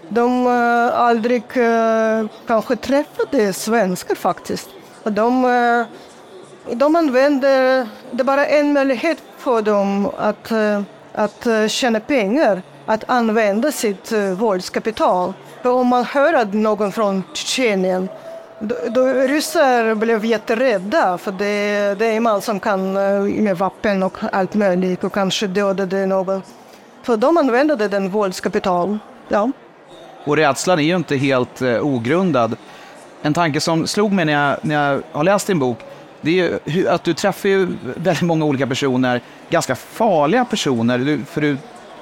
De 0.08 0.46
eh, 0.46 1.00
aldrig 1.00 1.42
eh, 1.54 2.26
kanske 2.46 2.76
träffade 2.76 3.52
svenskar 3.52 4.14
faktiskt. 4.14 4.68
Och 5.02 5.12
de, 5.12 5.86
de 6.72 6.96
använder, 6.96 7.88
det 8.10 8.22
är 8.22 8.24
bara 8.24 8.46
en 8.46 8.72
möjlighet 8.72 9.18
för 9.38 9.62
dem 9.62 10.10
att, 10.18 10.52
att 11.12 11.46
tjäna 11.70 12.00
pengar, 12.00 12.62
att 12.86 13.04
använda 13.06 13.72
sitt 13.72 14.12
våldskapital. 14.12 15.32
För 15.62 15.70
om 15.70 15.86
man 15.86 16.04
hör 16.04 16.34
att 16.34 16.54
någon 16.54 16.92
från 16.92 17.22
Tjetjenien 17.34 18.08
då, 18.60 18.74
då 18.88 19.06
ryssar 19.06 19.94
blev 19.94 20.24
jätterädda 20.24 21.18
för 21.18 21.32
det, 21.32 21.94
det 21.98 22.06
är 22.06 22.20
man 22.20 22.42
som 22.42 22.60
kan 22.60 22.92
med 23.42 23.58
vapen 23.58 24.02
och 24.02 24.18
allt 24.32 24.54
möjligt 24.54 25.04
och 25.04 25.12
kanske 25.12 25.46
dödade 25.46 26.06
någon. 26.06 26.42
För 27.02 27.16
de 27.16 27.36
använde 27.36 27.88
den 27.88 28.10
våldskapital. 28.10 28.98
Ja. 29.28 29.50
Och 30.24 30.36
rädslan 30.36 30.78
är 30.78 30.82
ju 30.82 30.96
inte 30.96 31.16
helt 31.16 31.62
eh, 31.62 31.86
ogrundad. 31.86 32.56
En 33.22 33.34
tanke 33.34 33.60
som 33.60 33.86
slog 33.86 34.12
mig 34.12 34.24
när 34.24 34.32
jag, 34.32 34.58
när 34.62 34.74
jag 34.74 35.02
har 35.12 35.24
läst 35.24 35.46
din 35.46 35.58
bok, 35.58 35.78
det 36.20 36.40
är 36.40 36.58
ju 36.64 36.88
att 36.88 37.04
du 37.04 37.14
träffar 37.14 37.48
ju 37.48 37.68
väldigt 37.96 38.22
många 38.22 38.44
olika 38.44 38.66
personer, 38.66 39.20
ganska 39.50 39.74
farliga 39.74 40.44
personer, 40.44 40.98
du, 40.98 41.24
för 41.24 41.40
du 41.40 41.56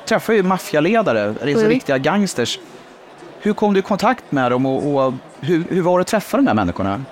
träffar 0.05 0.33
ju 0.33 0.43
maffialedare, 0.43 1.35
mm. 1.43 1.69
riktiga 1.69 1.99
gangsters. 1.99 2.59
Hur 3.45 3.53
kom 3.53 3.75
du 3.75 3.81
i 3.81 3.83
kontakt 3.83 4.33
med 4.33 4.51
dem 4.51 4.67
och, 4.67 5.07
och 5.07 5.13
hur, 5.41 5.65
hur 5.69 5.83
var 5.83 5.99
det 5.99 6.03
att 6.03 6.07
träffa 6.07 6.37
de 6.37 6.47
här 6.47 6.55
människorna? 6.55 7.05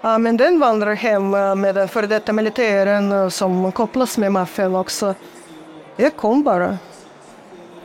Ja, 0.00 0.18
men 0.18 0.36
den 0.36 0.60
vandrar 0.60 0.94
hem 0.94 1.34
eh, 1.34 1.54
med 1.54 1.74
den 1.74 1.88
före 1.88 2.06
detta 2.06 2.32
militären 2.32 3.12
eh, 3.12 3.28
som 3.28 3.72
kopplas 3.72 4.18
med 4.18 4.32
maffian 4.32 4.74
också. 4.74 5.14
Jag 5.96 6.16
kom 6.16 6.42
bara. 6.42 6.78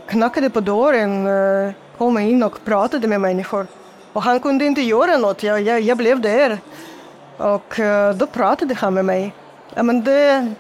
Knackade 0.08 0.50
på 0.50 0.60
dörren 0.60 1.28
eh, 1.28 1.74
kom 1.98 2.18
in 2.18 2.44
och 2.44 2.66
pratade 2.66 3.08
med 3.08 3.22
människor. 3.22 3.68
Och 4.14 4.24
han 4.24 4.40
kunde 4.40 4.66
inte 4.66 4.82
göra 4.82 5.18
något, 5.18 5.44
jag, 5.44 5.62
jag, 5.62 5.82
jag 5.82 5.98
blev 5.98 6.22
där. 6.22 6.60
Och 7.38 7.80
då 8.16 8.28
pratade 8.28 8.74
han 8.74 8.94
med 8.94 9.06
mig. 9.06 9.34
Ja, 9.74 9.84
men 9.84 10.04
det, 10.04 10.54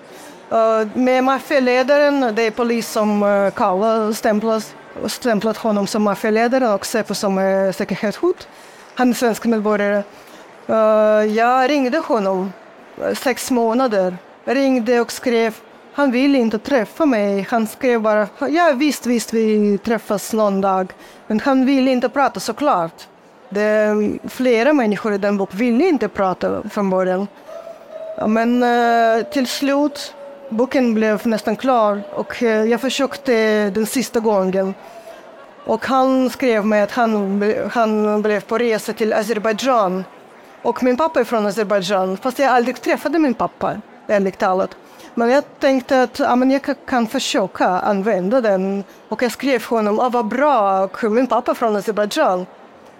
med 0.93 1.23
maffialedaren, 1.23 2.35
det 2.35 2.41
är 2.41 2.51
polis 2.51 2.91
som 2.91 3.51
kallar 3.55 3.99
och 3.99 4.15
stämplas, 4.15 4.75
stämplat 5.07 5.57
honom 5.57 5.87
som 5.87 6.03
maffialedare 6.03 6.73
och 6.73 6.85
Säpo 6.85 7.13
som 7.13 7.37
eh, 7.37 7.71
säkerhetshot. 7.71 8.47
Han 8.95 9.09
är 9.09 9.13
svensk 9.13 9.45
medborgare. 9.45 10.03
Uh, 10.69 11.35
jag 11.35 11.69
ringde 11.69 11.97
honom 11.97 12.53
eh, 13.01 13.13
sex 13.13 13.51
månader. 13.51 14.17
Jag 14.45 14.57
ringde 14.57 15.01
och 15.01 15.11
skrev 15.11 15.53
han 15.95 16.11
ville 16.11 16.37
inte 16.37 16.59
träffa 16.59 17.05
mig. 17.05 17.47
Han 17.49 17.67
skrev 17.67 18.01
bara, 18.01 18.27
ja 18.39 18.71
visst, 18.75 19.05
visst, 19.05 19.33
vi 19.33 19.77
träffas 19.77 20.33
någon 20.33 20.61
dag. 20.61 20.93
Men 21.27 21.39
han 21.39 21.65
ville 21.65 21.91
inte 21.91 22.09
prata 22.09 22.39
såklart. 22.39 23.07
Det, 23.49 23.95
flera 24.27 24.73
människor 24.73 25.13
i 25.13 25.17
den 25.17 25.37
boken 25.37 25.59
ville 25.59 25.87
inte 25.87 26.07
prata 26.07 26.69
från 26.69 26.89
början. 26.89 27.27
Men 28.27 28.63
uh, 28.63 29.23
till 29.23 29.47
slut, 29.47 30.13
boken 30.49 30.93
blev 30.93 31.27
nästan 31.27 31.55
klar 31.55 32.01
och 32.13 32.43
eh, 32.43 32.63
jag 32.63 32.81
försökte 32.81 33.69
den 33.69 33.85
sista 33.85 34.19
gången. 34.19 34.73
Och 35.65 35.85
han 35.85 36.29
skrev 36.29 36.65
mig 36.65 36.81
att 36.81 36.91
han, 36.91 37.41
han 37.71 38.21
blev 38.21 38.41
på 38.41 38.57
resa 38.57 38.93
till 38.93 39.13
Azerbajdzjan. 39.13 40.03
Och 40.61 40.83
min 40.83 40.97
pappa 40.97 41.19
är 41.19 41.23
från 41.23 41.45
Azerbajdzjan, 41.45 42.17
fast 42.17 42.39
jag 42.39 42.51
aldrig 42.51 42.81
träffade 42.81 43.19
min 43.19 43.33
pappa, 43.33 43.81
ärligt 44.07 44.37
talat. 44.37 44.77
Men 45.13 45.29
jag 45.29 45.43
tänkte 45.59 46.03
att 46.03 46.19
ja, 46.19 46.35
men 46.35 46.51
jag 46.51 46.61
kan 46.85 47.07
försöka 47.07 47.67
använda 47.67 48.41
den. 48.41 48.83
Och 49.09 49.23
jag 49.23 49.31
skrev 49.31 49.63
honom, 49.63 49.99
ah, 49.99 50.09
vad 50.09 50.27
bra, 50.27 50.83
och 50.83 51.03
min 51.03 51.27
pappa 51.27 51.51
är 51.51 51.55
från 51.55 51.75
Azerbajdzjan. 51.75 52.45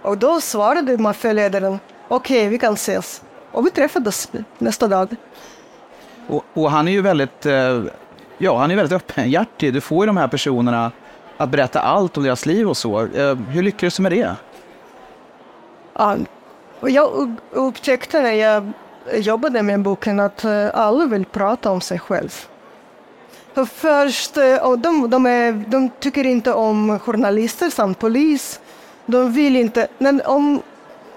Och 0.02 0.18
då 0.18 0.42
svarade 0.42 0.98
maffialedaren, 0.98 1.80
okej, 2.08 2.38
okay, 2.40 2.50
vi 2.50 2.58
kan 2.58 2.74
ses. 2.74 3.22
Och 3.52 3.66
vi 3.66 3.72
träffades 3.72 4.30
nästa 4.58 4.88
dag. 4.88 5.16
Och, 6.28 6.46
och, 6.54 6.72
han 6.72 6.88
är 6.88 6.92
ju 6.92 7.02
väldigt, 7.02 7.46
eh, 7.46 7.84
ja, 8.38 8.58
han 8.58 8.72
är 8.72 8.76
väldigt 8.76 8.96
öppenhjärtig. 8.96 9.74
Du 9.74 9.82
får 9.82 10.04
ju 10.04 10.08
de 10.08 10.18
här 10.18 10.28
personerna 10.28 10.92
att 11.38 11.50
berätta 11.50 11.80
allt 11.80 12.18
om 12.18 12.24
deras 12.24 12.46
liv 12.46 12.70
och 12.70 12.78
så. 12.78 13.02
Eh, 13.02 13.36
hur 13.36 13.64
lyckades 13.64 13.98
du 13.98 14.04
med 14.04 14.12
det? 14.12 14.36
Ja, 15.94 16.18
jag 16.82 17.38
upptäckte 17.52 18.22
när 18.22 18.32
jag 18.32 18.74
jobbade 19.14 19.64
med 19.64 19.82
boken 19.82 20.20
att 20.20 20.46
eh, 20.46 20.68
alla 20.74 21.06
vill 21.06 21.26
prata 21.26 21.72
om 21.72 21.82
sig 21.82 22.00
själv. 22.00 22.46
För 23.54 23.66
först, 23.66 24.38
eh, 24.38 24.56
och 24.56 24.80
de, 24.80 25.10
de, 25.10 25.26
är, 25.26 25.52
de 25.68 25.90
tycker 26.00 26.24
inte 26.26 26.54
om 26.54 27.00
journalister 27.00 27.70
samt 27.70 28.00
polis. 28.00 28.60
De 29.06 29.34
vill 29.34 29.56
inte, 29.56 29.88
men 29.98 30.22
om, 30.26 30.62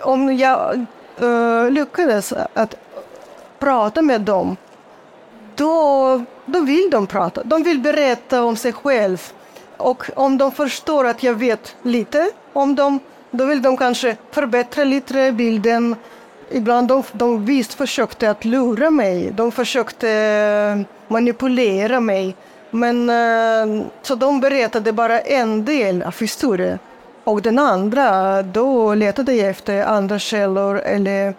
om 0.00 0.37
jag 0.37 0.87
uh, 1.23 1.71
lyckades 1.71 2.33
att 2.55 2.75
prata 3.59 4.03
med 4.03 4.21
dem, 4.21 4.57
då, 5.59 6.25
då 6.47 6.61
vill 6.61 6.91
de 6.91 7.07
prata. 7.07 7.43
De 7.45 7.62
vill 7.62 7.79
berätta 7.79 8.43
om 8.43 8.57
sig 8.57 8.73
själv. 8.73 9.33
Och 9.77 10.11
om 10.17 10.38
de 10.38 10.53
förstår 10.53 11.07
att 11.07 11.23
jag 11.23 11.35
vet 11.35 11.77
lite 11.83 12.31
om 12.53 12.75
dem, 12.75 13.00
då 13.31 13.45
vill 13.45 13.62
de 13.62 13.77
kanske 13.77 14.17
förbättra 14.31 14.85
lite 14.85 15.33
bilden 15.33 15.97
Ibland 16.50 16.88
de, 16.88 17.03
de 17.12 17.45
visst 17.45 17.75
försökte 17.75 18.31
att 18.31 18.45
lura 18.45 18.91
mig. 18.91 19.31
De 19.31 19.53
försökte 19.53 20.11
eh, 20.11 20.81
manipulera 21.09 22.00
mig. 22.00 22.37
Men 22.71 23.11
eh, 23.11 23.87
så 24.03 24.15
de 24.15 24.41
berättade 24.41 24.93
bara 24.93 25.21
en 25.21 25.65
del 25.65 26.03
av 26.03 26.21
historien. 26.21 26.79
Och 27.25 27.43
den 27.43 27.59
andra, 27.59 28.43
då 28.43 28.95
letade 28.95 29.35
jag 29.35 29.49
efter 29.49 29.83
andra 29.85 30.19
källor 30.19 30.79
eller 30.79 31.35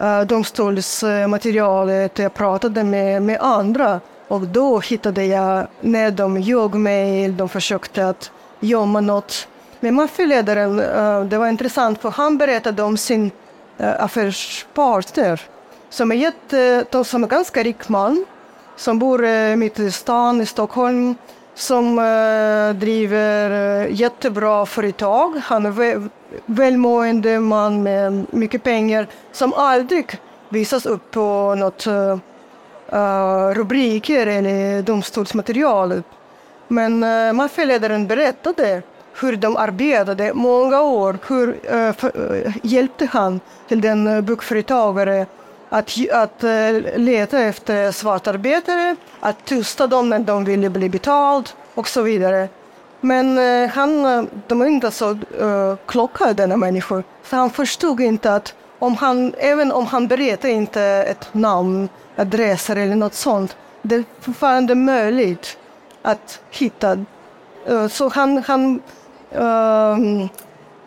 Eh, 0.00 0.20
domstolsmaterialet. 0.20 2.18
Jag 2.18 2.34
pratade 2.34 2.84
med, 2.84 3.22
med 3.22 3.38
andra. 3.40 4.00
Och 4.28 4.40
då 4.40 4.80
hittade 4.80 5.24
jag 5.24 5.66
när 5.80 6.10
de 6.10 6.40
ljög 6.40 6.74
mig, 6.74 7.28
de 7.28 7.48
försökte 7.48 8.08
att 8.08 8.30
gömma 8.60 9.00
något. 9.00 9.48
Men 9.80 9.94
maffialedaren, 9.94 10.80
eh, 10.80 11.24
det 11.24 11.38
var 11.38 11.48
intressant 11.48 12.00
för 12.02 12.10
han 12.10 12.38
berättade 12.38 12.82
om 12.82 12.96
sin 12.96 13.30
eh, 13.78 14.02
affärspartner 14.02 15.40
som 15.90 16.12
är, 16.12 16.16
jätte, 16.16 17.04
som 17.04 17.24
är 17.24 17.28
ganska 17.28 17.62
rik 17.62 17.88
man 17.88 18.24
som 18.76 18.98
bor 18.98 19.56
mitt 19.56 19.78
i 19.78 19.90
stan 19.90 20.40
i 20.40 20.46
Stockholm 20.46 21.14
som 21.60 21.98
eh, 21.98 22.76
driver 22.80 23.50
eh, 23.50 23.94
jättebra 23.94 24.66
företag. 24.66 25.40
Han 25.44 25.66
är 25.66 25.70
väl, 25.70 26.08
välmående 26.46 27.40
man 27.40 27.82
med 27.82 28.26
mycket 28.30 28.62
pengar 28.62 29.06
som 29.32 29.52
aldrig 29.54 30.18
visas 30.48 30.86
upp 30.86 31.10
på 31.10 31.54
något 31.54 31.86
eh, 31.86 33.50
rubriker 33.54 34.26
eller 34.26 34.82
domstolsmaterial. 34.82 36.02
Men 36.70 37.02
uh, 37.04 37.32
maffialedaren 37.32 38.06
berättade 38.06 38.82
hur 39.20 39.36
de 39.36 39.56
arbetade 39.56 40.34
många 40.34 40.82
år. 40.82 41.18
Hur 41.28 41.48
uh, 41.48 41.92
för, 41.92 42.16
uh, 42.16 42.56
hjälpte 42.62 43.06
han 43.06 43.40
till 43.68 43.80
den 43.80 44.06
uh, 44.06 44.20
bokföretagare 44.20 45.26
att, 45.70 45.90
att 46.12 46.44
eh, 46.44 46.72
leta 46.96 47.38
efter 47.38 47.92
svartarbetare, 47.92 48.96
att 49.20 49.44
tysta 49.44 49.86
dem 49.86 50.08
när 50.08 50.18
de 50.18 50.44
ville 50.44 50.70
bli 50.70 50.88
betalt 50.88 51.56
och 51.74 51.88
så 51.88 52.02
vidare. 52.02 52.48
Men 53.00 53.38
eh, 53.38 53.70
han, 53.70 54.04
eh, 54.04 54.24
de 54.46 54.62
är 54.62 54.66
inte 54.66 54.90
så 54.90 55.10
uh, 55.10 55.76
kloka, 55.86 56.32
denna 56.32 56.56
människor. 56.56 57.04
Så 57.24 57.36
han 57.36 57.50
förstod 57.50 58.00
inte 58.00 58.34
att 58.34 58.54
om 58.78 58.96
han, 58.96 59.34
även 59.38 59.72
om 59.72 59.86
han 59.86 60.08
berättade 60.08 60.52
inte 60.52 60.82
ett 60.82 61.34
namn, 61.34 61.88
adresser 62.16 62.76
eller 62.76 62.96
något 62.96 63.14
sånt, 63.14 63.56
det 63.82 63.94
är 63.94 64.04
fortfarande 64.20 64.74
möjligt 64.74 65.58
att 66.02 66.40
hitta. 66.50 67.04
Så 67.90 68.08
han, 68.08 68.42
han 68.46 68.82
uh, 69.38 70.26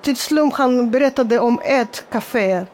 till 0.01 0.17
slut 0.17 0.53
han 0.53 0.91
berättade 0.91 1.39
om 1.39 1.61
ett 1.63 2.05
café 2.11 2.65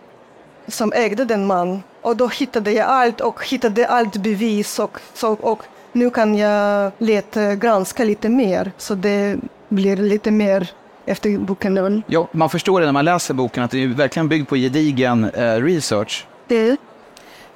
som 0.67 0.93
ägde 0.93 1.25
den 1.25 1.47
man. 1.47 1.83
Och 2.01 2.17
då 2.17 2.27
hittade 2.27 2.71
jag 2.71 2.87
allt 2.87 3.21
och 3.21 3.47
hittade 3.47 3.87
allt 3.87 4.17
bevis 4.17 4.79
och, 4.79 4.97
så, 5.13 5.31
och 5.33 5.63
nu 5.91 6.09
kan 6.09 6.35
jag 6.35 6.91
leta, 6.97 7.55
granska 7.55 8.03
lite 8.03 8.29
mer. 8.29 8.71
Så 8.77 8.95
det 8.95 9.37
blir 9.69 9.97
lite 9.97 10.31
mer 10.31 10.71
efter 11.05 11.37
boken. 11.37 12.03
Ja, 12.07 12.27
man 12.31 12.49
förstår 12.49 12.79
det 12.79 12.85
när 12.85 12.93
man 12.93 13.05
läser 13.05 13.33
boken 13.33 13.63
att 13.63 13.71
det 13.71 13.83
är 13.83 13.87
verkligen 13.87 14.27
byggd 14.27 14.47
på 14.49 14.55
gedigen 14.55 15.29
eh, 15.29 15.55
research. 15.55 16.27
Det. 16.47 16.77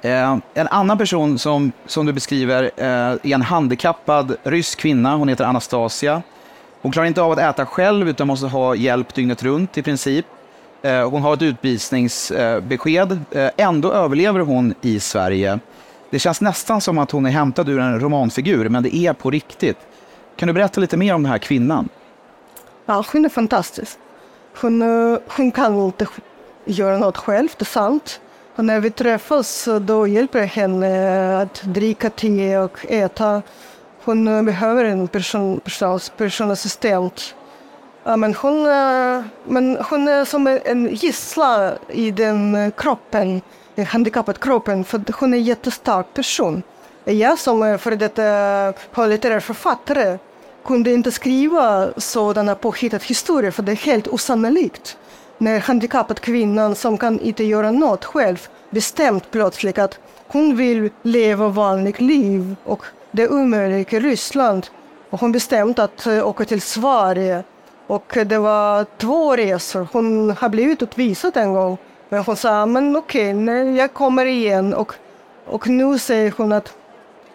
Eh, 0.02 0.36
en 0.54 0.68
annan 0.68 0.98
person 0.98 1.38
som, 1.38 1.72
som 1.86 2.06
du 2.06 2.12
beskriver 2.12 2.70
eh, 2.76 2.86
är 2.86 3.34
en 3.34 3.42
handikappad 3.42 4.36
rysk 4.42 4.78
kvinna. 4.78 5.16
Hon 5.16 5.28
heter 5.28 5.44
Anastasia. 5.44 6.22
Hon 6.82 6.92
klarar 6.92 7.06
inte 7.06 7.22
av 7.22 7.32
att 7.32 7.38
äta 7.38 7.66
själv 7.66 8.08
utan 8.08 8.26
måste 8.26 8.46
ha 8.46 8.74
hjälp 8.74 9.14
dygnet 9.14 9.42
runt 9.42 9.78
i 9.78 9.82
princip. 9.82 10.26
Eh, 10.84 11.10
hon 11.10 11.22
har 11.22 11.34
ett 11.34 11.42
utvisningsbesked. 11.42 13.18
Eh, 13.30 13.50
ändå 13.56 13.92
överlever 13.92 14.40
hon 14.40 14.74
i 14.80 15.00
Sverige. 15.00 15.58
Det 16.10 16.18
känns 16.18 16.40
nästan 16.40 16.80
som 16.80 16.98
att 16.98 17.10
hon 17.10 17.26
är 17.26 17.30
hämtad 17.30 17.68
ur 17.68 17.78
en 17.80 18.00
romanfigur, 18.00 18.68
men 18.68 18.82
det 18.82 18.96
är 18.96 19.12
på 19.12 19.30
riktigt. 19.30 19.78
Kan 20.36 20.46
du 20.46 20.52
berätta 20.52 20.80
lite 20.80 20.96
mer 20.96 21.14
om 21.14 21.22
den 21.22 21.32
här 21.32 21.38
kvinnan? 21.38 21.88
Ja, 22.86 23.04
hon 23.12 23.24
är 23.24 23.28
fantastisk. 23.28 23.98
Hon, 24.60 24.82
eh, 24.82 25.18
hon 25.36 25.50
kan 25.50 25.80
inte 25.80 26.06
göra 26.64 26.98
något 26.98 27.16
själv, 27.16 27.48
det 27.58 27.62
är 27.62 27.64
sant. 27.64 28.20
Och 28.56 28.64
när 28.64 28.80
vi 28.80 28.90
träffas 28.90 29.68
då 29.80 30.06
hjälper 30.06 30.38
jag 30.38 30.46
henne 30.46 31.42
att 31.42 31.62
dricka 31.62 32.10
te 32.10 32.58
och 32.58 32.86
äta. 32.88 33.42
Hon 34.04 34.44
behöver 34.44 34.84
en 34.84 35.08
person, 35.08 35.60
person, 35.60 36.00
personassistent. 36.16 37.34
Ja, 38.06 38.16
men, 38.16 38.34
hon, 38.34 38.66
eh, 38.66 39.24
men 39.44 39.76
hon 39.90 40.08
är 40.08 40.24
som 40.24 40.46
en 40.64 40.94
gissla 40.94 41.72
i 41.88 42.10
den 42.10 42.72
kroppen, 42.76 43.40
den 43.74 43.86
handikappade 43.86 44.38
kroppen, 44.38 44.84
för 44.84 45.04
hon 45.20 45.34
är 45.34 45.38
en 45.38 45.44
jättestark 45.44 46.14
person. 46.14 46.62
Jag 47.04 47.38
som 47.38 47.62
eh, 47.62 47.76
före 47.78 47.96
detta 47.96 49.06
litterär 49.06 49.40
författare 49.40 50.18
kunde 50.64 50.92
inte 50.92 51.10
skriva 51.10 51.88
sådana 51.96 52.54
påhittade 52.54 53.04
historier, 53.04 53.50
för 53.50 53.62
det 53.62 53.72
är 53.72 53.76
helt 53.76 54.08
osannolikt. 54.08 54.96
När 55.38 55.60
handikappad 55.60 56.20
kvinnan 56.20 56.74
som 56.74 56.98
kan 56.98 57.20
inte 57.20 57.44
göra 57.44 57.70
något 57.70 58.04
själv 58.04 58.48
bestämt 58.70 59.30
plötsligt 59.30 59.78
att 59.78 59.98
hon 60.26 60.56
vill 60.56 60.90
leva 61.02 61.48
vanligt 61.48 62.00
liv 62.00 62.56
och 62.64 62.84
det 63.10 63.22
är 63.22 63.32
omöjligt 63.32 63.92
i 63.92 64.00
Ryssland. 64.00 64.66
Och 65.10 65.20
hon 65.20 65.32
bestämt 65.32 65.78
att 65.78 66.06
eh, 66.06 66.28
åka 66.28 66.44
till 66.44 66.62
Sverige 66.62 67.44
och 67.86 68.18
det 68.26 68.38
var 68.38 68.86
två 68.98 69.36
resor. 69.36 69.88
Hon 69.92 70.30
har 70.30 70.48
blivit 70.48 70.82
utvisad 70.82 71.36
en 71.36 71.52
gång. 71.52 71.78
Men 72.08 72.24
hon 72.24 72.36
sa, 72.36 72.66
men 72.66 72.96
okej, 72.96 73.34
okay, 73.34 73.76
jag 73.76 73.92
kommer 73.92 74.26
igen. 74.26 74.74
Och, 74.74 74.92
och 75.46 75.68
nu 75.68 75.98
säger 75.98 76.34
hon 76.36 76.52
att 76.52 76.74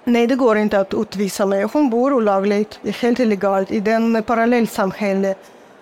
nej, 0.03 0.27
det 0.27 0.35
går 0.35 0.57
inte 0.57 0.79
att 0.79 0.93
utvisa 0.93 1.45
mig. 1.45 1.63
Hon 1.63 1.89
bor 1.89 2.13
olagligt, 2.13 2.79
helt 2.83 3.19
illegalt, 3.19 3.71
i 3.71 3.79
den 3.79 4.23
parallellsamhälle. 4.23 5.35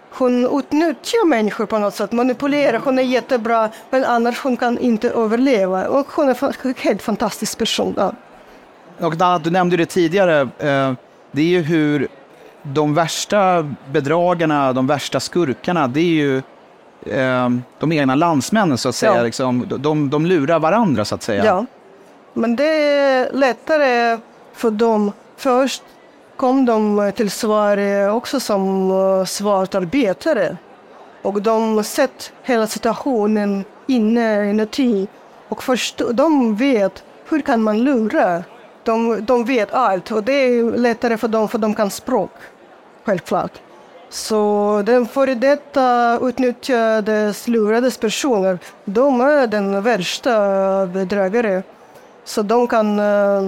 Hon 0.10 0.60
utnyttjar 0.60 1.26
människor 1.26 1.66
på 1.66 1.80
något 1.80 1.96
sätt, 1.96 2.12
manipulerar. 2.12 2.80
Hon 2.80 3.00
är 3.00 3.04
jättebra, 3.04 3.70
men 3.90 4.04
annars 4.04 4.40
hon 4.40 4.58
kan 4.58 4.78
inte 4.78 5.10
överleva. 5.10 5.88
Och 5.88 6.08
hon 6.12 6.30
är 6.30 6.66
en 6.68 6.76
helt 6.78 7.02
fantastisk 7.02 7.58
person. 7.58 7.94
Ja. 7.98 8.14
Och 9.00 9.42
du 9.42 9.50
nämnde 9.50 9.78
det 9.78 9.86
tidigare, 9.86 10.42
eh, 10.42 10.94
det 11.32 11.42
är 11.42 11.46
ju 11.46 11.62
hur 11.62 12.08
de 12.74 12.94
värsta 12.94 13.74
bedragarna, 13.92 14.74
de 14.74 14.88
värsta 14.88 15.20
skurkarna, 15.20 15.88
det 15.88 16.00
är 16.00 16.04
ju 16.04 16.38
eh, 17.06 17.50
de 17.80 17.92
egna 17.92 18.16
landsmännen 18.16 18.78
så 18.78 18.90
att 18.90 18.96
säga. 18.96 19.16
Ja. 19.16 19.24
Liksom, 19.24 19.66
de, 19.78 20.10
de 20.10 20.26
lurar 20.26 20.60
varandra 20.60 21.06
så 21.06 21.16
att 21.16 21.24
säga. 21.24 21.46
Ja, 21.46 21.66
men 22.34 22.56
det 22.56 22.84
är 22.84 23.34
lättare 23.34 24.20
för 24.54 24.72
dem. 24.72 25.12
Först 25.38 25.84
kom 26.36 26.66
de 26.66 27.12
till 27.16 27.32
Sverige 27.32 28.10
också 28.10 28.40
som 28.40 28.92
uh, 28.92 29.26
svartarbetare. 29.26 30.58
Och 31.22 31.42
de 31.42 31.84
sett 31.84 32.32
hela 32.44 32.68
situationen 32.68 33.64
inne 33.88 34.50
inuti. 34.50 35.08
Och 35.50 35.64
först, 35.64 36.02
de 36.12 36.56
vet 36.56 37.04
hur 37.30 37.42
kan 37.42 37.64
man 37.64 37.84
lura. 37.84 38.44
De, 38.84 39.26
de 39.26 39.46
vet 39.46 39.74
allt 39.74 40.12
och 40.12 40.24
det 40.24 40.34
är 40.34 40.78
lättare 40.78 41.18
för 41.18 41.28
dem 41.28 41.48
för 41.48 41.58
de 41.58 41.76
kan 41.76 41.90
språk 41.90 42.32
självklart. 43.08 43.52
Så 44.10 44.82
den 44.86 45.08
före 45.08 45.36
detta 45.36 46.20
utnyttjades, 46.22 47.48
lurades 47.48 47.98
personer, 47.98 48.60
de 48.86 49.22
är 49.22 49.48
den 49.48 49.84
värsta 49.84 50.32
bedragare. 50.86 51.64
Så 52.26 52.42
de 52.42 52.68
kan... 52.68 53.00
Eh, 53.00 53.44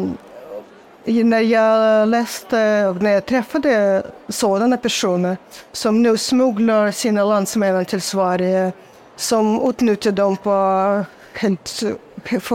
när 1.05 1.39
jag 1.39 2.09
läste 2.09 2.85
och 2.87 3.01
när 3.01 3.11
jag 3.11 3.25
träffade 3.25 4.03
sådana 4.27 4.77
personer 4.77 5.37
som 5.71 6.01
nu 6.01 6.17
smugglar 6.17 6.91
sina 6.91 7.23
landsmän 7.23 7.85
till 7.85 8.01
Sverige, 8.01 8.71
som 9.15 9.69
utnyttjar 9.69 10.11
dem 10.11 10.37
på, 10.37 11.05
helt, 11.33 11.83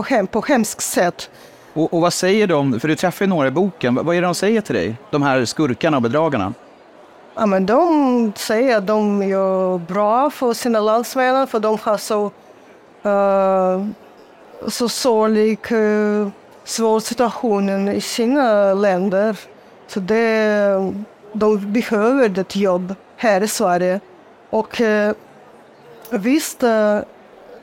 hem, 0.07 0.27
på 0.27 0.41
hemskt 0.41 0.81
sätt. 0.81 1.29
Och, 1.73 1.93
och 1.93 2.01
vad 2.01 2.13
säger 2.13 2.47
de, 2.47 2.79
för 2.79 2.87
du 2.87 2.95
träffar 2.95 3.25
ju 3.25 3.29
några 3.29 3.47
i 3.47 3.51
boken, 3.51 3.95
vad 3.95 4.15
är 4.15 4.21
det 4.21 4.27
de 4.27 4.35
säger 4.35 4.61
till 4.61 4.75
dig, 4.75 4.95
de 5.11 5.21
här 5.21 5.45
skurkarna 5.45 5.97
och 5.97 6.03
bedragarna? 6.03 6.53
Ja, 7.37 7.45
men 7.45 7.65
de 7.65 8.33
säger 8.35 8.77
att 8.77 8.87
de 8.87 9.23
gör 9.23 9.77
bra 9.77 10.29
för 10.29 10.53
sina 10.53 10.79
landsmän 10.79 11.47
för 11.47 11.59
de 11.59 11.77
har 11.81 11.97
så, 11.97 12.31
uh, 13.05 13.87
så 14.67 14.89
sorglig, 14.89 15.71
uh, 15.71 16.27
svår 16.63 16.99
situation 16.99 17.89
i 17.89 18.01
sina 18.01 18.73
länder. 18.73 19.39
Så 19.87 19.99
det, 19.99 20.93
de 21.33 21.73
behöver 21.73 22.39
ett 22.39 22.55
jobb 22.55 22.95
här 23.17 23.41
i 23.41 23.47
Sverige. 23.47 23.99
Och 24.49 24.81
uh, 24.81 25.11
visst, 26.09 26.63
uh, 26.63 26.99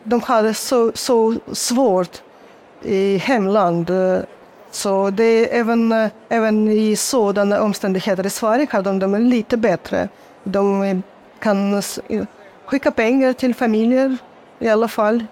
de 0.04 0.20
hade 0.20 0.54
så, 0.54 0.92
så 0.94 1.34
svårt 1.52 2.22
i 2.82 3.16
hemlandet 3.16 4.28
så 4.72 5.10
det 5.10 5.24
är 5.24 5.60
även, 5.60 6.10
även 6.28 6.68
i 6.68 6.96
sådana 6.96 7.62
omständigheter 7.62 8.26
i 8.26 8.30
Sverige 8.30 8.66
har 8.70 8.82
de 8.82 8.98
dem 8.98 9.14
lite 9.14 9.56
bättre. 9.56 10.08
De 10.44 11.02
kan 11.40 11.82
skicka 12.66 12.90
pengar 12.90 13.32
till 13.32 13.54
familjer 13.54 14.16
i 14.58 14.68
alla 14.68 14.88
fall. 14.88 15.24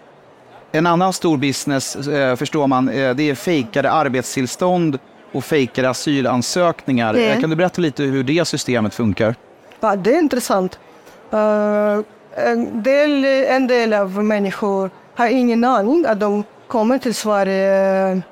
En 0.72 0.86
annan 0.86 1.12
stor 1.12 1.36
business, 1.36 1.96
eh, 1.96 2.36
förstår 2.36 2.66
man, 2.66 2.88
eh, 2.88 3.14
det 3.14 3.30
är 3.30 3.34
fejkade 3.34 3.90
arbetstillstånd 3.90 4.98
och 5.32 5.44
fejkade 5.44 5.90
asylansökningar. 5.90 7.14
Mm. 7.14 7.40
Kan 7.40 7.50
du 7.50 7.56
berätta 7.56 7.80
lite 7.80 8.02
hur 8.02 8.24
det 8.24 8.44
systemet 8.44 8.94
funkar? 8.94 9.34
Ja, 9.80 9.96
det 9.96 10.14
är 10.14 10.18
intressant. 10.18 10.78
en, 12.34 12.82
del, 12.82 13.24
en 13.24 13.66
del 13.66 13.92
av 13.92 14.24
människor 14.24 14.90
har 15.14 15.26
ingen 15.26 15.64
aning 15.64 16.06
att 16.06 16.20
de 16.20 16.44
kommer 16.66 16.98
till 16.98 17.14
Sverige 17.14 18.22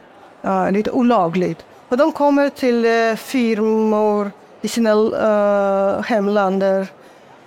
uh, 0.45 0.71
lite 0.71 0.91
olagligt. 0.91 1.65
Och 1.89 1.97
de 1.97 2.13
kommer 2.13 2.49
till 2.49 2.85
uh, 2.85 3.17
firmor 3.17 4.31
i 4.61 4.69
sina 4.69 4.95
uh, 4.95 6.03
hemländer 6.03 6.87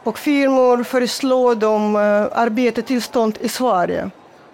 och 0.04 0.18
firmor 0.18 0.84
föreslår 0.84 1.56
dem 1.56 1.96
uh, 1.96 2.28
arbetstillstånd 2.32 3.38
i 3.42 3.50
Sverige. 3.50 4.10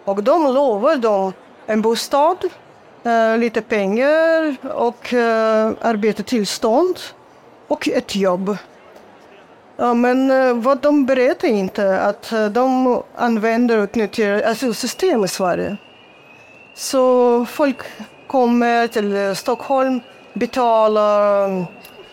Och 0.05 0.23
de 0.23 0.53
lovar 0.53 0.95
dem 0.95 1.33
en 1.65 1.81
bostad, 1.81 2.37
uh, 3.05 3.37
lite 3.37 3.61
pengar 3.61 4.55
och 4.73 5.13
uh, 5.13 5.71
arbetstillstånd 5.81 6.99
och 7.67 7.87
ett 7.87 8.15
jobb. 8.15 8.57
Ja, 9.79 9.93
men 9.93 10.61
vad 10.61 10.77
de 10.77 11.05
berättar 11.05 11.47
inte 11.47 11.99
att 11.99 12.33
de 12.51 13.01
använder 13.15 13.77
och 13.77 13.83
utnyttjar 13.83 14.41
asylsystemet 14.41 15.21
alltså, 15.21 15.35
i 15.35 15.37
Sverige. 15.37 15.77
Så 16.75 17.45
folk 17.45 17.77
kommer 18.27 18.87
till 18.87 19.15
eh, 19.15 19.33
Stockholm, 19.33 19.99
betalar 20.33 21.49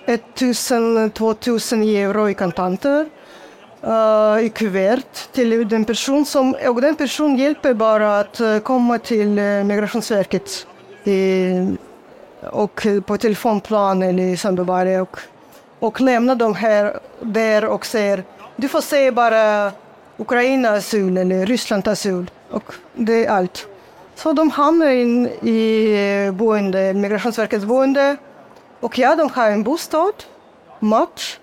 eh, 0.07 0.19
1000-2000 0.35 1.97
euro 1.97 2.29
i 2.29 2.35
kontanter 2.35 3.07
uh, 3.87 4.45
i 4.45 4.49
kuvert 4.55 5.33
till 5.33 5.69
den 5.69 5.85
person 5.85 6.25
som, 6.25 6.55
och 6.69 6.81
den 6.81 6.97
personen 6.97 7.37
hjälper 7.37 7.75
bara 7.75 8.21
att 8.21 8.41
komma 8.63 8.99
till 8.99 9.29
Migrationsverket 9.65 10.67
i, 11.05 11.53
och 12.51 12.87
på 13.07 13.17
telefonplan 13.17 14.03
eller 14.03 14.23
i 14.23 14.37
Sundbyberg 14.37 15.01
och, 15.01 15.19
och 15.79 16.01
lämna 16.01 16.35
dem 16.35 16.55
här 16.55 17.01
där 17.21 17.65
och 17.65 17.87
säger 17.87 18.25
du 18.57 18.69
får 18.69 18.81
säga 18.81 19.13
bara 19.13 19.73
Ukraina 20.17 20.69
asyl 20.71 21.17
eller 21.17 21.47
Ryssland 21.47 21.89
asyl 21.89 22.31
och 22.51 22.75
det 22.95 23.27
är 23.27 23.31
allt. 23.31 23.67
Så 24.15 24.33
de 24.33 24.51
hamnar 24.51 24.87
in 24.87 25.27
i 25.43 25.93
eh, 26.27 26.33
boende, 26.35 26.95
Migrationsverkets 26.95 27.65
boende. 27.65 28.17
Och 28.81 28.99
ja, 28.99 29.15
de 29.17 29.31
har 29.31 29.51
en 29.51 29.63
bostad, 29.63 30.15
mat, 30.81 31.39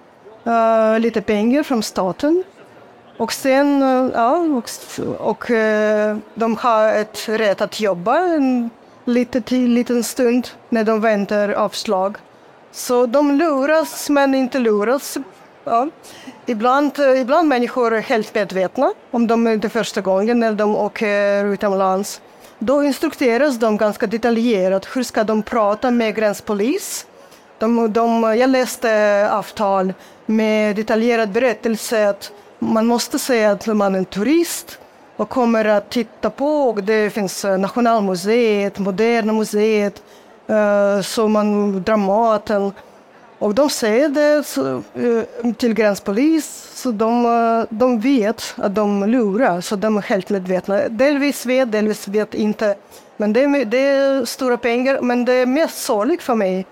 uh, 0.47 0.53
eh, 0.53 0.99
lite 0.99 1.21
pengar 1.21 1.63
från 1.63 1.83
staten. 1.83 2.43
Och 3.17 3.33
sen, 3.33 3.83
uh, 3.83 4.11
ja, 4.13 4.37
och, 4.37 4.69
och 5.19 5.49
uh, 5.49 6.17
de 6.33 6.55
har 6.59 6.93
ett 6.93 7.29
rätt 7.29 7.61
att 7.61 7.79
jobba 7.79 8.17
en 8.17 8.69
lite 9.05 9.41
till, 9.41 9.73
liten 9.73 10.03
stund 10.03 10.47
när 10.69 10.83
de 10.83 11.01
väntar 11.01 11.49
avslag. 11.49 12.17
Så 12.71 13.05
de 13.05 13.31
luras 13.31 14.09
men 14.09 14.35
inte 14.35 14.59
luras. 14.59 15.17
Ja. 15.63 15.89
Ibland, 16.45 16.99
eh, 16.99 17.21
ibland 17.21 17.47
människor 17.47 17.93
är 17.93 18.01
helt 18.01 18.35
medvetna 18.35 18.93
om 19.11 19.27
de 19.27 19.47
inte 19.47 19.67
det 19.67 19.71
första 19.71 20.01
gången 20.01 20.39
när 20.39 20.53
de 20.53 20.75
åker 20.75 21.45
utomlands. 21.45 22.21
Då 22.63 22.83
instrukteras 22.83 23.59
de 23.59 23.77
ganska 23.77 24.07
detaljerat. 24.07 24.87
Hur 24.95 25.03
ska 25.03 25.23
de 25.23 25.43
prata 25.43 25.91
med 25.91 26.15
gränspolis? 26.15 27.05
De, 27.59 27.93
de, 27.93 28.23
jag 28.23 28.49
läste 28.49 29.29
avtal 29.31 29.93
med 30.25 30.75
detaljerad 30.75 31.31
berättelse 31.31 32.09
att 32.09 32.31
man 32.59 32.85
måste 32.85 33.19
säga 33.19 33.51
att 33.51 33.67
man 33.67 33.95
är 33.95 33.99
en 33.99 34.05
turist 34.05 34.79
och 35.15 35.29
kommer 35.29 35.65
att 35.65 35.89
titta 35.89 36.29
på. 36.29 36.45
Och 36.45 36.83
det 36.83 37.09
finns 37.09 37.45
eh, 37.45 37.57
Nationalmuseet, 37.57 38.79
Moderna 38.79 39.33
museet, 39.33 40.03
eh, 40.47 41.01
så 41.01 41.27
man, 41.27 41.83
Dramaten. 41.83 42.71
Och 43.41 43.55
de 43.55 43.69
säger 43.69 44.09
det 44.09 44.43
så, 44.43 44.75
eh, 44.75 45.53
till 45.57 45.73
gränspolis, 45.73 46.71
så 46.73 46.91
de, 46.91 47.25
eh, 47.25 47.65
de 47.69 47.99
vet 47.99 48.53
att 48.57 48.75
de 48.75 49.03
lurar, 49.03 49.61
så 49.61 49.75
de 49.75 49.97
är 49.97 50.01
helt 50.01 50.29
medvetna. 50.29 50.89
Delvis 50.89 51.45
vet, 51.45 51.71
delvis 51.71 52.07
vet 52.07 52.33
inte. 52.33 52.75
Men 53.17 53.33
det 53.33 53.43
är, 53.43 53.65
det 53.65 53.77
är 53.77 54.25
stora 54.25 54.57
pengar, 54.57 55.01
men 55.01 55.25
det 55.25 55.33
är 55.33 55.45
mest 55.45 55.83
sorgligt 55.83 56.21
för 56.21 56.35
mig 56.35 56.65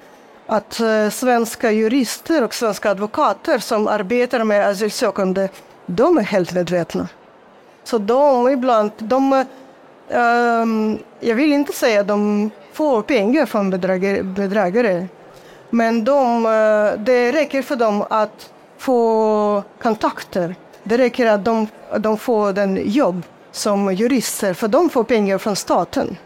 att 0.48 0.80
eh, 0.80 1.10
svenska 1.10 1.72
jurister 1.72 2.44
och 2.44 2.54
svenska 2.54 2.92
advokater 2.92 3.60
som 3.60 3.88
arbetar 3.88 4.44
med 4.44 4.68
asylsökande 4.68 5.50
de 5.86 6.18
är 6.18 6.22
helt 6.22 6.54
medvetna. 6.54 7.08
Så 7.84 7.98
de 7.98 8.50
ibland, 8.50 8.92
de, 8.98 9.46
um, 10.10 11.00
jag 11.20 11.36
vill 11.36 11.54
inte 11.54 11.74
säga 11.74 12.02
att 12.02 12.08
de 12.08 12.52
får 12.74 13.02
pengar 13.02 13.46
från 13.46 13.70
bedragare, 13.70 14.24
bedragare 14.24 15.08
men 15.70 16.04
de, 16.04 16.46
eh, 16.46 17.00
det 17.00 17.32
räcker 17.32 17.62
för 17.62 17.76
dem 17.76 18.06
att 18.10 18.50
få 18.78 19.64
kontakter. 19.82 20.56
Det 20.84 20.98
räcker 20.98 21.26
att 21.26 21.46
de, 21.46 21.68
de 21.98 22.18
får 22.18 22.54
den 22.54 22.92
jobb 22.92 23.24
som 23.52 23.94
jurister, 23.94 24.54
för 24.54 24.68
de 24.68 24.90
får 24.90 25.04
pengar 25.04 25.38
från 25.38 25.56
staten. 25.56 26.18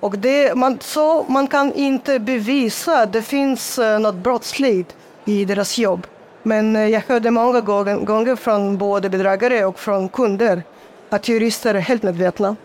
Och 0.00 0.18
det, 0.18 0.54
man, 0.54 0.78
så 0.80 1.24
man 1.28 1.46
kan 1.46 1.72
inte 1.72 2.18
bevisa 2.18 3.02
att 3.02 3.12
det 3.12 3.22
finns 3.22 3.78
eh, 3.78 3.98
något 3.98 4.14
brottsligt 4.14 4.96
i 5.24 5.44
deras 5.44 5.78
jobb. 5.78 6.06
Men 6.42 6.76
eh, 6.76 6.86
jag 6.88 7.00
hörde 7.08 7.30
många 7.30 7.60
gånger 7.60 8.36
från 8.36 8.78
både 8.78 9.10
bedragare 9.10 9.64
och 9.64 9.78
från 9.78 10.08
kunder 10.08 10.62
att 11.10 11.28
jurister 11.28 11.74
är 11.74 11.80
helt 11.80 12.02
medvetna. 12.02 12.56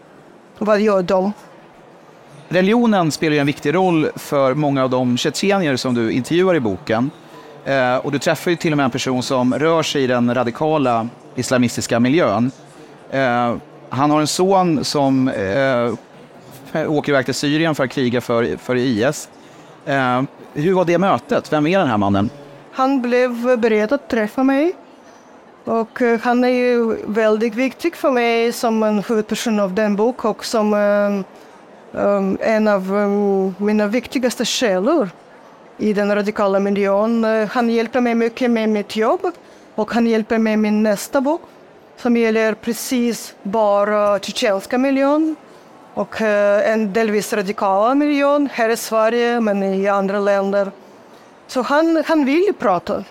Vad 0.58 0.80
gör 0.80 1.02
de? 1.02 1.34
Religionen 2.50 3.12
spelar 3.12 3.38
en 3.38 3.46
viktig 3.46 3.74
roll 3.74 4.10
för 4.16 4.54
många 4.54 4.84
av 4.84 4.90
de 4.90 5.18
tjetjenier 5.18 5.76
som 5.76 5.94
du 5.94 6.12
intervjuar 6.12 6.56
i 6.56 6.60
boken. 6.60 7.12
Eh, 7.66 7.96
och 7.96 8.12
du 8.12 8.20
träffar 8.20 8.52
ju 8.52 8.58
till 8.58 8.74
och 8.74 8.78
med 8.78 8.84
en 8.84 8.92
person 8.92 9.24
som 9.24 9.54
rör 9.54 9.84
sig 9.84 10.04
i 10.04 10.08
den 10.08 10.36
radikala 10.36 11.08
islamistiska 11.36 12.00
miljön. 12.00 12.52
Eh, 13.12 13.56
han 13.90 14.12
har 14.12 14.22
en 14.22 14.28
son 14.28 14.84
som 14.84 15.28
eh, 15.28 16.90
åker 16.90 17.12
iväg 17.12 17.26
till 17.26 17.34
Syrien 17.34 17.76
för 17.76 17.84
att 17.84 17.90
kriga 17.90 18.22
för, 18.22 18.58
för 18.58 18.76
IS. 18.76 19.30
hur 20.54 20.74
var 20.74 20.86
det 20.86 20.98
mötet? 20.98 21.54
Vem 21.54 21.68
är 21.68 21.80
den 21.80 21.88
här 21.88 21.98
mannen? 21.98 22.30
Han 22.72 23.02
blev 23.02 23.60
beredd 23.60 23.94
att 23.94 24.10
träffa 24.10 24.44
mig. 24.44 24.74
Och 25.66 26.02
han 26.22 26.44
är 26.44 26.50
ju 26.50 26.98
väldigt 27.08 27.56
viktig 27.56 27.96
för 27.96 28.12
mig 28.12 28.52
som 28.52 28.84
en 28.84 29.04
huvudperson 29.04 29.60
av 29.60 29.74
den 29.74 29.96
boken 29.96 30.30
och 30.30 30.46
som 30.46 30.74
Ehm, 31.94 32.38
en 32.42 32.68
av 32.68 32.94
um, 32.94 33.56
mina 33.58 33.88
viktigaste 33.88 34.46
källor 34.46 35.10
i 35.78 35.94
den 35.94 36.16
radikala 36.16 36.60
miljön. 36.60 37.26
Uh, 37.26 37.48
han 37.48 37.70
hjälper 37.70 38.02
mig 38.02 38.16
mycket 38.16 38.52
med 38.52 38.70
mitt 38.70 38.96
jobb 38.96 39.32
och 39.76 39.94
han 39.94 40.08
hjälper 40.08 40.38
mig 40.38 40.58
med 40.58 40.60
min 40.60 40.84
nästa 40.84 41.22
bok 41.22 41.42
som 41.98 42.18
gäller 42.18 42.54
precis 42.54 43.36
bara 43.44 44.20
tjetjenska 44.20 44.78
miljön 44.78 45.36
och 45.94 46.22
uh, 46.22 46.28
en 46.72 46.94
delvis 46.94 47.34
radikala 47.34 47.96
miljön 47.96 48.50
här 48.54 48.70
i 48.70 48.78
Sverige 48.78 49.40
men 49.40 49.64
i 49.64 49.88
andra 49.88 50.20
länder. 50.20 50.72
Så 51.48 51.62
han, 51.62 52.04
han 52.08 52.26
vill 52.26 52.54
prata. 52.60 53.04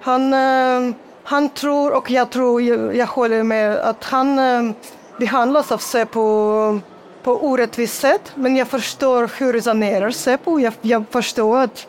Han, 0.00 0.34
uh, 0.34 0.94
han 1.24 1.48
tror, 1.48 1.96
och 1.96 2.10
jag 2.10 2.30
tror, 2.30 2.62
jag, 2.62 2.96
jag 2.96 3.06
håller 3.06 3.42
med, 3.42 3.76
att 3.76 4.04
han 4.04 4.38
uh, 4.38 4.72
behandlas 5.18 5.72
av 5.72 5.78
Säpo 5.78 6.80
på 7.22 7.32
orättvist 7.32 8.00
sätt. 8.00 8.32
Men 8.34 8.56
jag 8.56 8.68
förstår 8.68 9.30
hur 9.38 9.52
resonerar 9.52 10.10
Säpo. 10.10 10.58
Jag, 10.58 10.72
jag 10.80 11.04
förstår 11.10 11.58
att 11.58 11.86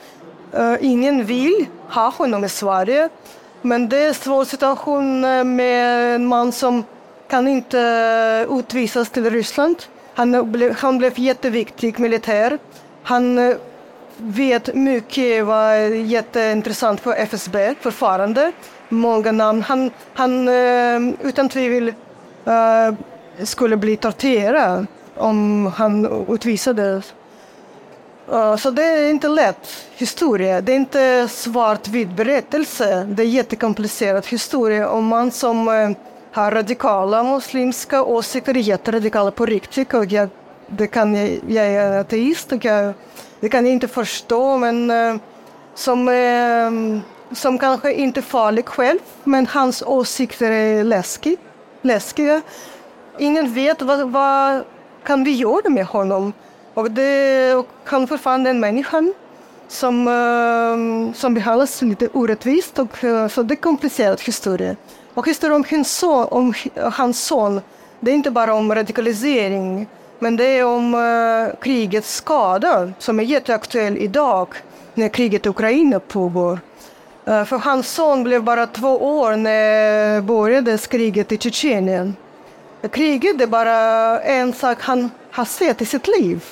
uh, 0.59 0.75
ingen 0.81 1.25
vill 1.25 1.65
ha 1.89 2.09
honom 2.09 2.43
i 2.43 2.49
Sverige. 2.49 3.09
Men 3.61 3.89
det 3.89 3.97
är 3.97 4.07
en 4.07 4.13
svår 4.13 4.45
situation 4.45 5.23
eh, 5.23 5.43
med 5.43 6.15
en 6.15 6.25
man 6.25 6.51
som 6.51 6.83
kan 7.27 7.47
inte 7.47 7.79
eh, 7.79 8.59
utvisas 8.59 9.09
till 9.09 9.29
Ryssland. 9.29 9.75
Han, 10.13 10.51
blev, 10.51 10.75
han 10.75 10.97
blev 10.97 11.19
jätteviktig 11.19 11.99
militär. 11.99 12.57
Han 13.03 13.55
vet 14.17 14.75
mycket, 14.75 15.45
var 15.45 15.73
jätteintressant 15.95 16.99
för 16.99 17.13
FSB 17.13 17.75
förfarande. 17.81 18.51
Många 18.89 19.31
namn. 19.31 19.63
Han, 19.63 19.91
han 20.13 20.49
utan 21.21 21.49
tvivel 21.49 21.93
uh, 22.47 22.95
skulle 23.43 23.77
bli 23.77 23.97
torterad 23.97 24.87
om 25.19 25.65
han 25.75 26.25
utvisades. 26.29 27.13
Eh, 28.31 28.55
så 28.55 28.71
det 28.71 28.83
är 28.83 29.09
inte 29.09 29.27
lätt 29.27 29.69
historia. 29.95 30.61
Det 30.61 30.71
är 30.71 30.75
inte 30.75 31.27
svartvit 31.27 32.09
berättelse. 32.09 33.03
Det 33.03 33.23
är 33.23 33.27
jättekomplicerad 33.27 34.27
historia 34.27 34.89
om 34.89 35.05
man 35.05 35.31
som 35.31 35.67
eh, 35.67 35.89
har 36.31 36.51
radikala 36.51 37.23
muslimska 37.23 38.03
åsikter, 38.03 38.53
jätteradikala 38.53 39.31
på 39.31 39.45
riktigt. 39.45 39.93
Och 39.93 40.05
jag, 40.05 40.29
det 40.67 40.87
kan 40.87 41.15
jag, 41.15 41.39
jag 41.47 41.65
är 41.65 41.99
ateist 41.99 42.51
och 42.51 42.65
jag 42.65 42.93
det 43.41 43.49
kan 43.49 43.65
jag 43.65 43.73
inte 43.73 43.87
förstå, 43.87 44.57
men 44.57 44.91
eh, 44.91 45.15
som, 45.75 47.01
som 47.31 47.57
kanske 47.57 47.93
inte 47.93 48.19
är 48.19 48.21
farlig 48.21 48.65
själv, 48.65 48.99
men 49.23 49.47
hans 49.47 49.81
åsikter 49.81 50.51
är 50.51 50.83
läskig, 50.83 51.37
läskiga. 51.81 52.41
Ingen 53.17 53.53
vet 53.53 53.81
vad, 53.81 54.11
vad 54.11 54.63
kan 55.03 55.23
vi 55.23 55.31
göra 55.31 55.69
med 55.69 55.85
honom. 55.85 56.33
Och, 56.73 56.91
det, 56.91 57.53
och 57.55 57.67
han 57.83 58.07
fortfarande 58.07 58.49
en 58.49 58.59
människa 58.59 59.03
som, 59.67 60.07
uh, 60.07 61.13
som 61.13 61.33
behandlas 61.33 61.81
lite 61.81 62.07
orättvist. 62.13 62.79
Och, 62.79 63.03
uh, 63.03 63.27
så 63.27 63.43
det 63.43 63.53
är 63.53 63.55
en 63.55 63.61
komplicerad 63.61 64.21
historia. 64.21 64.75
Och 65.13 65.27
historien 65.27 65.55
om, 65.55 65.63
hans 65.69 65.97
son, 65.97 66.27
om 66.31 66.53
hans 66.75 67.23
son, 67.23 67.61
det 67.99 68.11
är 68.11 68.15
inte 68.15 68.31
bara 68.31 68.53
om 68.53 68.75
radikalisering 68.75 69.87
men 70.19 70.35
det 70.35 70.43
är 70.43 70.65
om 70.65 70.93
uh, 70.93 71.55
krigets 71.61 72.15
skada 72.15 72.91
som 72.99 73.19
är 73.19 73.23
jätteaktuell 73.23 73.97
idag 73.97 74.47
när 74.93 75.09
kriget 75.09 75.45
i 75.45 75.49
Ukraina 75.49 75.99
pågår. 75.99 76.59
Uh, 77.27 77.43
för 77.43 77.57
hans 77.57 77.89
son 77.89 78.23
blev 78.23 78.43
bara 78.43 78.67
två 78.67 79.19
år 79.19 79.35
när 79.35 80.21
började 80.21 80.77
kriget 80.77 81.31
i 81.31 81.37
Tjetjenien. 81.37 82.15
Kriget 82.87 83.41
är 83.41 83.47
bara 83.47 84.21
en 84.21 84.53
sak 84.53 84.81
han 84.81 85.11
har 85.31 85.45
sett 85.45 85.81
i 85.81 85.85
sitt 85.85 86.07
liv. 86.07 86.43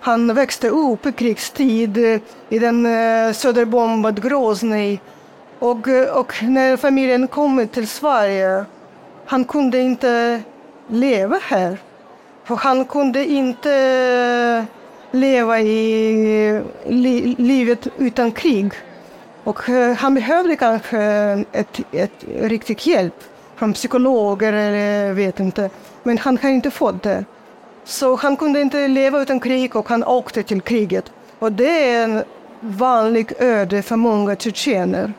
Han 0.00 0.34
växte 0.34 0.68
upp 0.68 1.06
i 1.06 1.12
krigstid 1.12 1.98
eh, 1.98 2.20
i 2.48 2.58
den 2.58 2.86
eh, 2.86 3.32
söderbombade 3.32 4.20
Groznyj. 4.20 5.00
Och, 5.58 5.88
eh, 5.88 6.18
och 6.18 6.42
när 6.42 6.76
familjen 6.76 7.28
kom 7.28 7.68
till 7.68 7.88
Sverige, 7.88 8.64
han 9.26 9.44
kunde 9.44 9.78
inte 9.78 10.42
leva 10.88 11.38
här. 11.42 11.78
För 12.44 12.56
han 12.56 12.84
kunde 12.84 13.24
inte 13.24 14.66
leva 15.10 15.60
i 15.60 16.62
li 16.86 17.34
livet 17.38 17.86
utan 17.98 18.32
krig. 18.32 18.72
Och 19.44 19.62
han 19.98 20.14
behövde 20.14 20.56
kanske 20.56 21.00
ett, 21.52 21.80
ett 21.92 22.24
riktigt 22.40 22.86
hjälp 22.86 23.24
från 23.62 23.72
psykologer 23.72 24.52
eller 24.52 25.12
vet 25.12 25.40
inte. 25.40 25.70
Men 26.02 26.18
han 26.18 26.38
har 26.38 26.50
inte 26.50 26.70
fått 26.70 27.02
det. 27.02 27.24
Så 27.84 28.16
han 28.16 28.36
kunde 28.36 28.60
inte 28.60 28.88
leva 28.88 29.20
utan 29.20 29.40
krig 29.40 29.76
och 29.76 29.88
han 29.88 30.04
åkte 30.04 30.42
till 30.42 30.60
kriget. 30.60 31.12
Och 31.38 31.52
det 31.52 31.90
är 31.90 32.04
en 32.04 32.22
vanlig 32.60 33.32
öde 33.38 33.82
för 33.82 33.96
många 33.96 34.36
tjetjener 34.36 35.12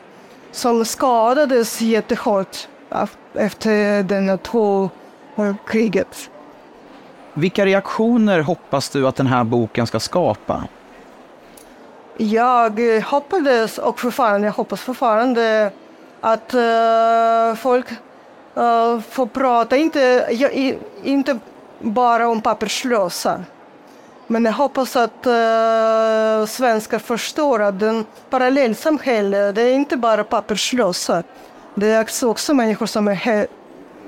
som 0.51 0.85
skadades 0.85 1.81
jättehårt 1.81 2.67
efter 3.33 4.03
det 4.03 4.37
två 4.37 4.89
kriget. 5.67 6.29
Vilka 7.33 7.65
reaktioner 7.65 8.39
hoppas 8.41 8.89
du 8.89 9.07
att 9.07 9.15
den 9.15 9.27
här 9.27 9.43
boken 9.43 9.87
ska 9.87 9.99
skapa? 9.99 10.63
Jag 12.17 13.01
hoppades 13.05 13.77
och 13.77 13.99
fortfarande, 13.99 14.47
jag 14.47 14.53
hoppas 14.53 14.81
fortfarande 14.81 15.71
att 16.21 16.53
uh, 16.53 17.55
folk 17.55 17.87
uh, 18.57 18.99
få 19.09 19.25
prata, 19.25 19.77
inte, 19.77 20.27
jag, 20.31 20.77
inte 21.03 21.39
bara 21.79 22.27
om 22.27 22.41
papperslösa. 22.41 23.43
Men 24.27 24.45
jag 24.45 24.53
hoppas 24.53 24.95
att 24.95 25.27
uh, 25.27 26.45
svenskar 26.45 26.99
förstår 26.99 27.61
att 27.61 27.79
den 27.79 28.05
parallellsamhälle, 28.29 29.51
det 29.51 29.61
är 29.61 29.73
inte 29.73 29.97
bara 29.97 30.23
papperslösa. 30.23 31.23
Det 31.75 31.87
är 31.87 32.25
också 32.25 32.53
människor 32.53 32.85
som 32.85 33.07
är 33.07 33.13
he 33.13 33.47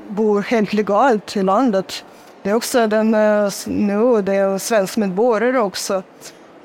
bor 0.07 0.41
helt 0.41 0.73
legalt 0.73 1.35
i 1.35 1.43
landet. 1.43 2.05
Det 2.43 2.49
är 2.49 2.53
också 2.53 2.87
den, 2.87 3.13
uh, 3.13 3.51
nu, 3.65 4.21
det 4.21 4.35
är 4.35 4.57
svensk 4.57 4.97
medborgare 4.97 5.59
också. 5.59 6.03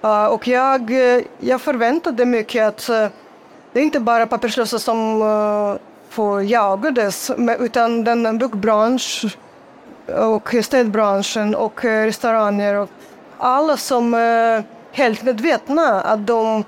Uh, 0.05 0.25
och 0.25 0.49
jag, 0.49 0.91
jag 1.39 1.61
förväntade 1.61 2.25
mycket 2.25 2.69
att 2.69 2.91
uh, 2.91 3.09
det 3.73 3.81
är 3.81 3.85
inte 3.85 4.01
bara 4.01 4.27
papperslösa 4.27 4.79
som 4.79 5.23
uh, 6.19 6.45
jagades, 6.45 7.31
utan 7.59 8.05
den 8.05 8.39
bokbransch 8.39 9.37
och 10.07 10.55
städbranschen 10.63 11.55
och 11.55 11.85
eh, 11.85 12.05
restauranger 12.05 12.75
och 12.75 12.89
alla 13.39 13.77
som 13.77 14.15
är 14.15 14.65
helt 14.93 15.23
medvetna 15.23 16.03
att 16.03 16.27
de 16.27 16.65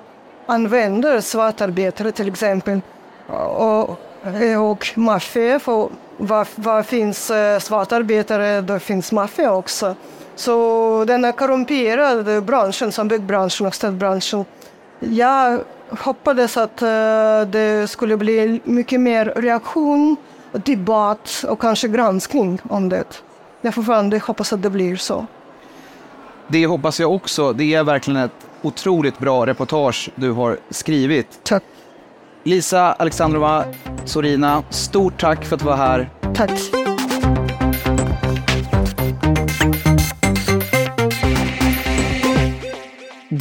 använder 0.46 1.20
svartarbetare 1.20 2.12
till 2.12 2.28
exempel 2.28 2.80
och, 3.26 3.98
eh, 4.42 4.64
och 4.70 4.88
maffia. 4.94 5.58
För 5.58 5.88
var, 6.16 6.46
var 6.54 6.82
finns 6.82 7.32
svartarbetare, 7.60 8.60
där 8.60 8.78
finns 8.78 9.12
maffia 9.12 9.52
också. 9.52 9.94
Så 10.34 11.04
den 11.06 11.32
korrumperade 11.32 12.40
branschen 12.40 12.92
som 12.92 13.08
byggbranschen 13.08 13.66
och 13.66 13.74
städbranschen. 13.74 14.44
Jag 15.00 15.60
hoppades 15.98 16.56
att 16.56 16.76
det 17.52 17.90
skulle 17.90 18.16
bli 18.16 18.60
mycket 18.64 19.00
mer 19.00 19.32
reaktion, 19.36 20.16
debatt 20.52 21.44
och 21.48 21.60
kanske 21.60 21.88
granskning 21.88 22.60
om 22.68 22.88
det. 22.88 23.22
Jag 23.60 23.74
fortfarande 23.74 24.18
hoppas 24.18 24.52
att 24.52 24.62
det 24.62 24.70
blir 24.70 24.96
så. 24.96 25.26
Det 26.48 26.66
hoppas 26.66 27.00
jag 27.00 27.14
också. 27.14 27.52
Det 27.52 27.74
är 27.74 27.84
verkligen 27.84 28.20
ett 28.20 28.46
otroligt 28.62 29.18
bra 29.18 29.46
reportage 29.46 30.10
du 30.14 30.30
har 30.30 30.58
skrivit. 30.70 31.40
Tack. 31.42 31.62
Lisa 32.44 32.92
Alexandrova 32.92 33.64
Sorina, 34.04 34.62
stort 34.70 35.20
tack 35.20 35.44
för 35.44 35.56
att 35.56 35.60
du 35.60 35.66
var 35.66 35.76
här. 35.76 36.10
Tack. 36.34 36.91